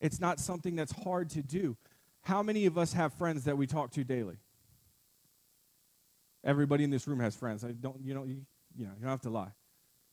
It's 0.00 0.20
not 0.20 0.38
something 0.38 0.76
that's 0.76 0.92
hard 0.92 1.30
to 1.30 1.42
do. 1.42 1.76
How 2.22 2.42
many 2.42 2.66
of 2.66 2.76
us 2.76 2.92
have 2.92 3.14
friends 3.14 3.44
that 3.44 3.56
we 3.56 3.66
talk 3.66 3.90
to 3.92 4.04
daily? 4.04 4.36
Everybody 6.44 6.84
in 6.84 6.90
this 6.90 7.06
room 7.06 7.20
has 7.20 7.34
friends. 7.34 7.64
I 7.64 7.72
don't, 7.72 8.00
you 8.02 8.14
know, 8.14 8.24
you, 8.24 8.46
you 8.76 8.86
know, 8.86 8.92
you 8.96 9.02
don't 9.02 9.10
have 9.10 9.20
to 9.22 9.30
lie. 9.30 9.52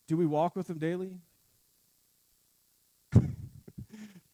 Do 0.07 0.17
we 0.17 0.25
walk 0.25 0.55
with 0.55 0.67
them 0.67 0.77
daily? 0.77 1.11
do 3.13 3.23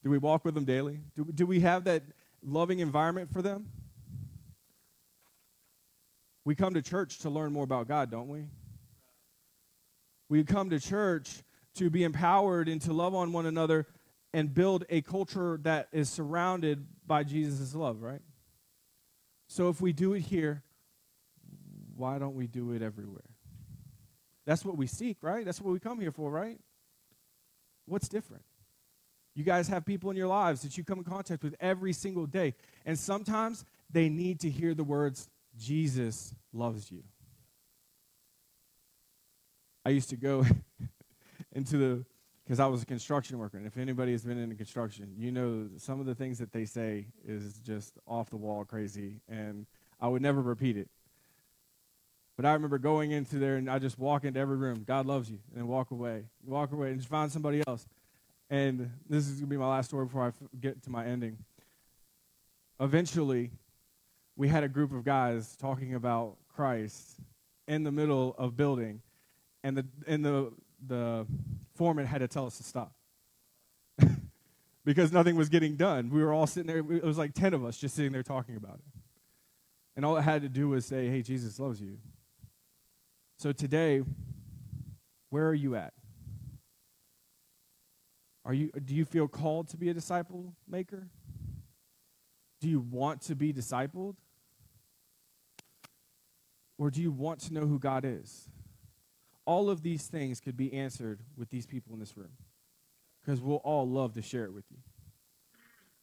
we 0.04 0.18
walk 0.18 0.44
with 0.44 0.54
them 0.54 0.64
daily? 0.64 1.00
Do, 1.16 1.24
do 1.24 1.46
we 1.46 1.60
have 1.60 1.84
that 1.84 2.02
loving 2.42 2.80
environment 2.80 3.32
for 3.32 3.42
them? 3.42 3.66
We 6.44 6.54
come 6.54 6.74
to 6.74 6.82
church 6.82 7.18
to 7.20 7.30
learn 7.30 7.52
more 7.52 7.64
about 7.64 7.88
God, 7.88 8.10
don't 8.10 8.28
we? 8.28 8.44
We 10.28 10.44
come 10.44 10.70
to 10.70 10.80
church 10.80 11.42
to 11.76 11.90
be 11.90 12.04
empowered 12.04 12.68
and 12.68 12.80
to 12.82 12.92
love 12.92 13.14
on 13.14 13.32
one 13.32 13.46
another 13.46 13.86
and 14.32 14.52
build 14.52 14.84
a 14.90 15.00
culture 15.00 15.58
that 15.62 15.88
is 15.92 16.08
surrounded 16.10 16.86
by 17.06 17.22
Jesus' 17.22 17.74
love, 17.74 18.02
right? 18.02 18.20
So 19.46 19.68
if 19.68 19.80
we 19.80 19.92
do 19.92 20.12
it 20.14 20.20
here, 20.20 20.62
why 21.96 22.18
don't 22.18 22.34
we 22.34 22.46
do 22.46 22.72
it 22.72 22.82
everywhere? 22.82 23.22
That's 24.46 24.64
what 24.64 24.76
we 24.76 24.86
seek, 24.86 25.18
right? 25.22 25.44
That's 25.44 25.60
what 25.60 25.72
we 25.72 25.78
come 25.78 26.00
here 26.00 26.12
for, 26.12 26.30
right? 26.30 26.58
What's 27.86 28.08
different? 28.08 28.44
You 29.34 29.42
guys 29.42 29.68
have 29.68 29.84
people 29.84 30.10
in 30.10 30.16
your 30.16 30.28
lives 30.28 30.62
that 30.62 30.78
you 30.78 30.84
come 30.84 30.98
in 30.98 31.04
contact 31.04 31.42
with 31.42 31.56
every 31.60 31.92
single 31.92 32.26
day. 32.26 32.54
And 32.86 32.98
sometimes 32.98 33.64
they 33.90 34.08
need 34.08 34.40
to 34.40 34.50
hear 34.50 34.74
the 34.74 34.84
words, 34.84 35.28
Jesus 35.58 36.34
loves 36.52 36.90
you. 36.90 37.02
I 39.84 39.90
used 39.90 40.10
to 40.10 40.16
go 40.16 40.46
into 41.52 41.76
the, 41.76 42.04
because 42.44 42.60
I 42.60 42.66
was 42.66 42.82
a 42.82 42.86
construction 42.86 43.38
worker. 43.38 43.58
And 43.58 43.66
if 43.66 43.76
anybody 43.76 44.12
has 44.12 44.24
been 44.24 44.38
in 44.38 44.54
construction, 44.56 45.12
you 45.16 45.32
know 45.32 45.68
some 45.78 46.00
of 46.00 46.06
the 46.06 46.14
things 46.14 46.38
that 46.38 46.52
they 46.52 46.64
say 46.64 47.06
is 47.26 47.54
just 47.58 47.98
off 48.06 48.30
the 48.30 48.36
wall 48.36 48.64
crazy. 48.64 49.20
And 49.28 49.66
I 50.00 50.08
would 50.08 50.22
never 50.22 50.40
repeat 50.40 50.76
it. 50.76 50.88
But 52.36 52.46
I 52.46 52.52
remember 52.52 52.78
going 52.78 53.12
into 53.12 53.38
there 53.38 53.56
and 53.56 53.70
I 53.70 53.78
just 53.78 53.98
walk 53.98 54.24
into 54.24 54.40
every 54.40 54.56
room. 54.56 54.84
God 54.86 55.06
loves 55.06 55.30
you, 55.30 55.38
and 55.50 55.60
then 55.60 55.68
walk 55.68 55.90
away, 55.90 56.24
walk 56.44 56.72
away, 56.72 56.88
and 56.88 56.98
just 56.98 57.08
find 57.08 57.30
somebody 57.30 57.62
else. 57.66 57.86
And 58.50 58.90
this 59.08 59.28
is 59.28 59.36
gonna 59.36 59.46
be 59.46 59.56
my 59.56 59.68
last 59.68 59.86
story 59.86 60.06
before 60.06 60.26
I 60.26 60.32
get 60.60 60.82
to 60.84 60.90
my 60.90 61.04
ending. 61.06 61.38
Eventually, 62.80 63.50
we 64.36 64.48
had 64.48 64.64
a 64.64 64.68
group 64.68 64.92
of 64.92 65.04
guys 65.04 65.56
talking 65.56 65.94
about 65.94 66.36
Christ 66.54 67.20
in 67.68 67.84
the 67.84 67.92
middle 67.92 68.34
of 68.36 68.56
building, 68.56 69.00
and 69.62 69.76
the 69.76 69.86
and 70.06 70.24
the 70.24 70.52
the 70.86 71.26
foreman 71.74 72.06
had 72.06 72.18
to 72.18 72.28
tell 72.28 72.46
us 72.46 72.56
to 72.58 72.62
stop 72.64 72.92
because 74.84 75.12
nothing 75.12 75.36
was 75.36 75.48
getting 75.48 75.76
done. 75.76 76.10
We 76.10 76.22
were 76.22 76.32
all 76.32 76.46
sitting 76.46 76.66
there. 76.66 76.78
It 76.78 77.04
was 77.04 77.16
like 77.16 77.32
ten 77.32 77.54
of 77.54 77.64
us 77.64 77.78
just 77.78 77.94
sitting 77.94 78.12
there 78.12 78.24
talking 78.24 78.56
about 78.56 78.74
it, 78.74 79.00
and 79.96 80.04
all 80.04 80.16
it 80.16 80.22
had 80.22 80.42
to 80.42 80.48
do 80.48 80.68
was 80.68 80.84
say, 80.84 81.08
"Hey, 81.08 81.22
Jesus 81.22 81.60
loves 81.60 81.80
you." 81.80 81.98
So 83.44 83.52
today, 83.52 84.00
where 85.28 85.46
are 85.46 85.54
you 85.54 85.76
at? 85.76 85.92
Are 88.46 88.54
you, 88.54 88.70
do 88.70 88.94
you 88.94 89.04
feel 89.04 89.28
called 89.28 89.68
to 89.68 89.76
be 89.76 89.90
a 89.90 89.92
disciple 89.92 90.54
maker? 90.66 91.08
Do 92.62 92.70
you 92.70 92.80
want 92.80 93.20
to 93.24 93.34
be 93.34 93.52
discipled? 93.52 94.14
Or 96.78 96.90
do 96.90 97.02
you 97.02 97.12
want 97.12 97.40
to 97.40 97.52
know 97.52 97.66
who 97.66 97.78
God 97.78 98.06
is? 98.06 98.48
All 99.44 99.68
of 99.68 99.82
these 99.82 100.06
things 100.06 100.40
could 100.40 100.56
be 100.56 100.72
answered 100.72 101.20
with 101.36 101.50
these 101.50 101.66
people 101.66 101.92
in 101.92 102.00
this 102.00 102.16
room 102.16 102.32
because 103.22 103.42
we'll 103.42 103.56
all 103.56 103.86
love 103.86 104.14
to 104.14 104.22
share 104.22 104.46
it 104.46 104.54
with 104.54 104.64
you. 104.70 104.78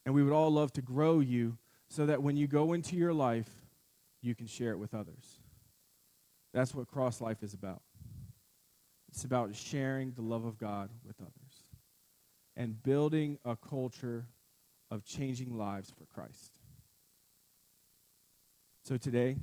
And 0.06 0.14
we 0.14 0.22
would 0.22 0.32
all 0.32 0.52
love 0.52 0.74
to 0.74 0.84
grow 0.84 1.22
you 1.22 1.58
so 1.90 2.06
that 2.06 2.22
when 2.22 2.38
you 2.38 2.46
go 2.46 2.74
into 2.74 2.96
your 2.96 3.14
life, 3.14 3.50
you 4.22 4.36
can 4.36 4.46
share 4.46 4.74
it 4.74 4.78
with 4.78 4.94
others. 4.94 5.40
That's 6.54 6.76
what 6.76 6.88
cross 6.88 7.22
life 7.22 7.44
is 7.44 7.54
about. 7.54 7.82
It's 9.10 9.24
about 9.24 9.56
sharing 9.56 10.12
the 10.12 10.22
love 10.22 10.46
of 10.46 10.58
God 10.58 10.90
with 11.06 11.16
others 11.20 11.64
and 12.56 12.82
building 12.84 13.38
a 13.46 13.56
culture 13.56 14.26
of 14.90 15.06
changing 15.06 15.58
lives 15.58 15.92
for 15.98 16.06
Christ. 16.06 16.60
So 18.84 18.98
today, 18.98 19.38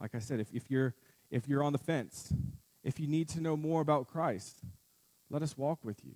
like 0.00 0.14
I 0.14 0.18
said, 0.18 0.40
if, 0.40 0.52
if, 0.52 0.70
you're, 0.70 0.94
if 1.30 1.48
you're 1.48 1.62
on 1.62 1.72
the 1.72 1.78
fence, 1.78 2.32
if 2.82 3.00
you 3.00 3.06
need 3.06 3.28
to 3.30 3.40
know 3.40 3.56
more 3.56 3.80
about 3.80 4.08
Christ, 4.08 4.58
let 5.30 5.42
us 5.42 5.56
walk 5.56 5.84
with 5.84 6.04
you. 6.04 6.14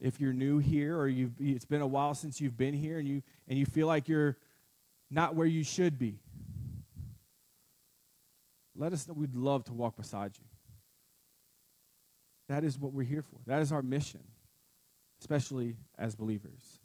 if 0.00 0.20
you're 0.20 0.32
new 0.32 0.58
here 0.58 0.98
or 0.98 1.08
you've 1.08 1.32
it's 1.40 1.64
been 1.64 1.80
a 1.80 1.86
while 1.86 2.14
since 2.14 2.40
you've 2.40 2.56
been 2.56 2.74
here 2.74 2.98
and 2.98 3.08
you 3.08 3.22
and 3.48 3.58
you 3.58 3.66
feel 3.66 3.86
like 3.86 4.08
you're 4.08 4.36
not 5.10 5.34
where 5.34 5.46
you 5.46 5.64
should 5.64 5.98
be. 5.98 6.18
Let 8.76 8.92
us 8.92 9.06
know. 9.06 9.14
We'd 9.14 9.36
love 9.36 9.64
to 9.64 9.72
walk 9.72 9.96
beside 9.96 10.32
you. 10.38 10.44
That 12.48 12.64
is 12.64 12.78
what 12.78 12.92
we're 12.92 13.04
here 13.04 13.22
for. 13.22 13.38
That 13.46 13.62
is 13.62 13.72
our 13.72 13.82
mission, 13.82 14.20
especially 15.20 15.76
as 15.98 16.14
believers, 16.14 16.80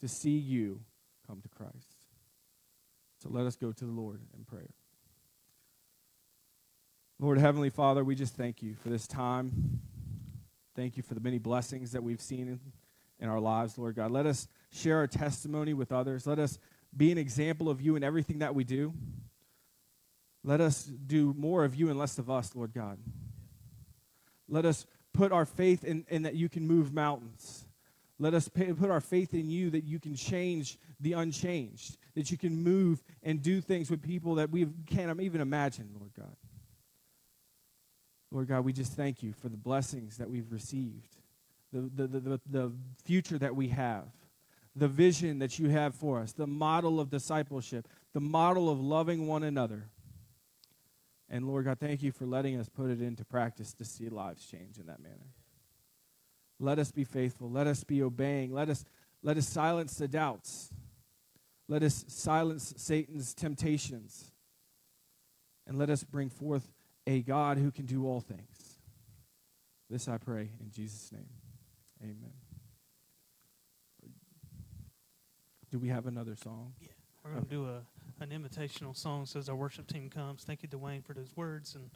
to 0.00 0.08
see 0.08 0.36
you 0.36 0.80
come 1.26 1.40
to 1.42 1.48
Christ. 1.48 1.96
So 3.22 3.28
let 3.30 3.46
us 3.46 3.56
go 3.56 3.72
to 3.72 3.84
the 3.84 3.92
Lord 3.92 4.20
in 4.36 4.44
prayer. 4.44 4.70
Lord 7.18 7.38
Heavenly 7.38 7.70
Father, 7.70 8.04
we 8.04 8.14
just 8.14 8.34
thank 8.34 8.62
you 8.62 8.74
for 8.74 8.90
this 8.90 9.06
time. 9.06 9.80
Thank 10.74 10.96
you 10.98 11.02
for 11.02 11.14
the 11.14 11.20
many 11.20 11.38
blessings 11.38 11.92
that 11.92 12.02
we've 12.02 12.20
seen 12.20 12.48
in, 12.48 12.60
in 13.18 13.28
our 13.28 13.40
lives, 13.40 13.78
Lord 13.78 13.94
God. 13.96 14.10
Let 14.10 14.26
us 14.26 14.48
share 14.70 14.98
our 14.98 15.06
testimony 15.06 15.72
with 15.72 15.92
others. 15.92 16.26
Let 16.26 16.38
us 16.38 16.58
be 16.94 17.10
an 17.10 17.18
example 17.18 17.70
of 17.70 17.80
you 17.80 17.96
in 17.96 18.04
everything 18.04 18.40
that 18.40 18.54
we 18.54 18.64
do. 18.64 18.92
Let 20.46 20.60
us 20.60 20.84
do 20.84 21.34
more 21.36 21.64
of 21.64 21.74
you 21.74 21.90
and 21.90 21.98
less 21.98 22.18
of 22.18 22.30
us, 22.30 22.54
Lord 22.54 22.72
God. 22.72 22.98
Let 24.48 24.64
us 24.64 24.86
put 25.12 25.32
our 25.32 25.44
faith 25.44 25.82
in, 25.82 26.06
in 26.08 26.22
that 26.22 26.36
you 26.36 26.48
can 26.48 26.68
move 26.68 26.94
mountains. 26.94 27.66
Let 28.20 28.32
us 28.32 28.48
pay, 28.48 28.72
put 28.72 28.88
our 28.88 29.00
faith 29.00 29.34
in 29.34 29.50
you 29.50 29.70
that 29.70 29.82
you 29.82 29.98
can 29.98 30.14
change 30.14 30.78
the 31.00 31.14
unchanged, 31.14 31.98
that 32.14 32.30
you 32.30 32.38
can 32.38 32.62
move 32.62 33.02
and 33.24 33.42
do 33.42 33.60
things 33.60 33.90
with 33.90 34.00
people 34.00 34.36
that 34.36 34.50
we 34.50 34.68
can't 34.86 35.20
even 35.20 35.40
imagine, 35.40 35.90
Lord 35.98 36.12
God. 36.16 36.36
Lord 38.30 38.46
God, 38.46 38.64
we 38.64 38.72
just 38.72 38.92
thank 38.92 39.24
you 39.24 39.32
for 39.32 39.48
the 39.48 39.56
blessings 39.56 40.16
that 40.18 40.30
we've 40.30 40.50
received, 40.52 41.16
the, 41.72 41.90
the, 41.92 42.06
the, 42.06 42.20
the, 42.20 42.40
the 42.48 42.72
future 43.04 43.38
that 43.38 43.56
we 43.56 43.68
have, 43.68 44.04
the 44.76 44.88
vision 44.88 45.40
that 45.40 45.58
you 45.58 45.70
have 45.70 45.96
for 45.96 46.20
us, 46.20 46.32
the 46.32 46.46
model 46.46 47.00
of 47.00 47.10
discipleship, 47.10 47.88
the 48.12 48.20
model 48.20 48.70
of 48.70 48.80
loving 48.80 49.26
one 49.26 49.42
another. 49.42 49.90
And 51.28 51.46
Lord 51.46 51.64
God, 51.64 51.78
thank 51.80 52.02
you 52.02 52.12
for 52.12 52.24
letting 52.24 52.58
us 52.58 52.68
put 52.68 52.90
it 52.90 53.02
into 53.02 53.24
practice 53.24 53.72
to 53.74 53.84
see 53.84 54.08
lives 54.08 54.46
change 54.46 54.78
in 54.78 54.86
that 54.86 55.02
manner. 55.02 55.32
Let 56.58 56.78
us 56.78 56.90
be 56.90 57.04
faithful. 57.04 57.50
Let 57.50 57.66
us 57.66 57.84
be 57.84 58.02
obeying. 58.02 58.52
Let 58.52 58.70
us, 58.70 58.84
let 59.22 59.36
us 59.36 59.48
silence 59.48 59.96
the 59.96 60.08
doubts. 60.08 60.72
Let 61.68 61.82
us 61.82 62.04
silence 62.08 62.74
Satan's 62.76 63.34
temptations. 63.34 64.30
And 65.66 65.78
let 65.78 65.90
us 65.90 66.04
bring 66.04 66.30
forth 66.30 66.70
a 67.06 67.22
God 67.22 67.58
who 67.58 67.72
can 67.72 67.86
do 67.86 68.06
all 68.06 68.20
things. 68.20 68.78
This 69.90 70.08
I 70.08 70.18
pray 70.18 70.50
in 70.60 70.70
Jesus' 70.70 71.10
name. 71.12 71.28
Amen. 72.02 72.32
Do 75.70 75.78
we 75.78 75.88
have 75.88 76.06
another 76.06 76.36
song? 76.36 76.74
Yeah, 76.80 76.88
we're 77.24 77.32
going 77.32 77.44
to 77.44 77.50
do 77.50 77.66
a 77.66 77.82
an 78.20 78.30
invitational 78.30 78.96
song 78.96 79.26
so 79.26 79.38
as 79.38 79.48
our 79.48 79.56
worship 79.56 79.86
team 79.86 80.08
comes. 80.08 80.42
Thank 80.42 80.62
you, 80.62 80.68
Duane, 80.68 81.02
for 81.02 81.12
those 81.12 81.36
words 81.36 81.74
and 81.74 81.90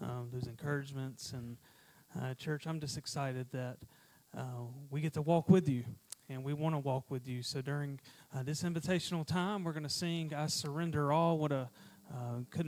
um, 0.00 0.28
those 0.32 0.46
encouragements. 0.46 1.32
And 1.32 1.56
uh, 2.20 2.34
church, 2.34 2.66
I'm 2.66 2.80
just 2.80 2.96
excited 2.96 3.48
that 3.52 3.78
uh, 4.36 4.42
we 4.90 5.00
get 5.00 5.14
to 5.14 5.22
walk 5.22 5.48
with 5.48 5.68
you, 5.68 5.84
and 6.28 6.44
we 6.44 6.52
want 6.52 6.74
to 6.74 6.78
walk 6.78 7.10
with 7.10 7.26
you. 7.26 7.42
So 7.42 7.60
during 7.60 8.00
uh, 8.34 8.42
this 8.42 8.62
invitational 8.62 9.26
time, 9.26 9.64
we're 9.64 9.72
going 9.72 9.84
to 9.84 9.88
sing 9.88 10.32
"I 10.34 10.46
Surrender 10.46 11.12
All." 11.12 11.38
What 11.38 11.52
a 11.52 11.68
uh, 12.12 12.16
couldn't 12.50 12.62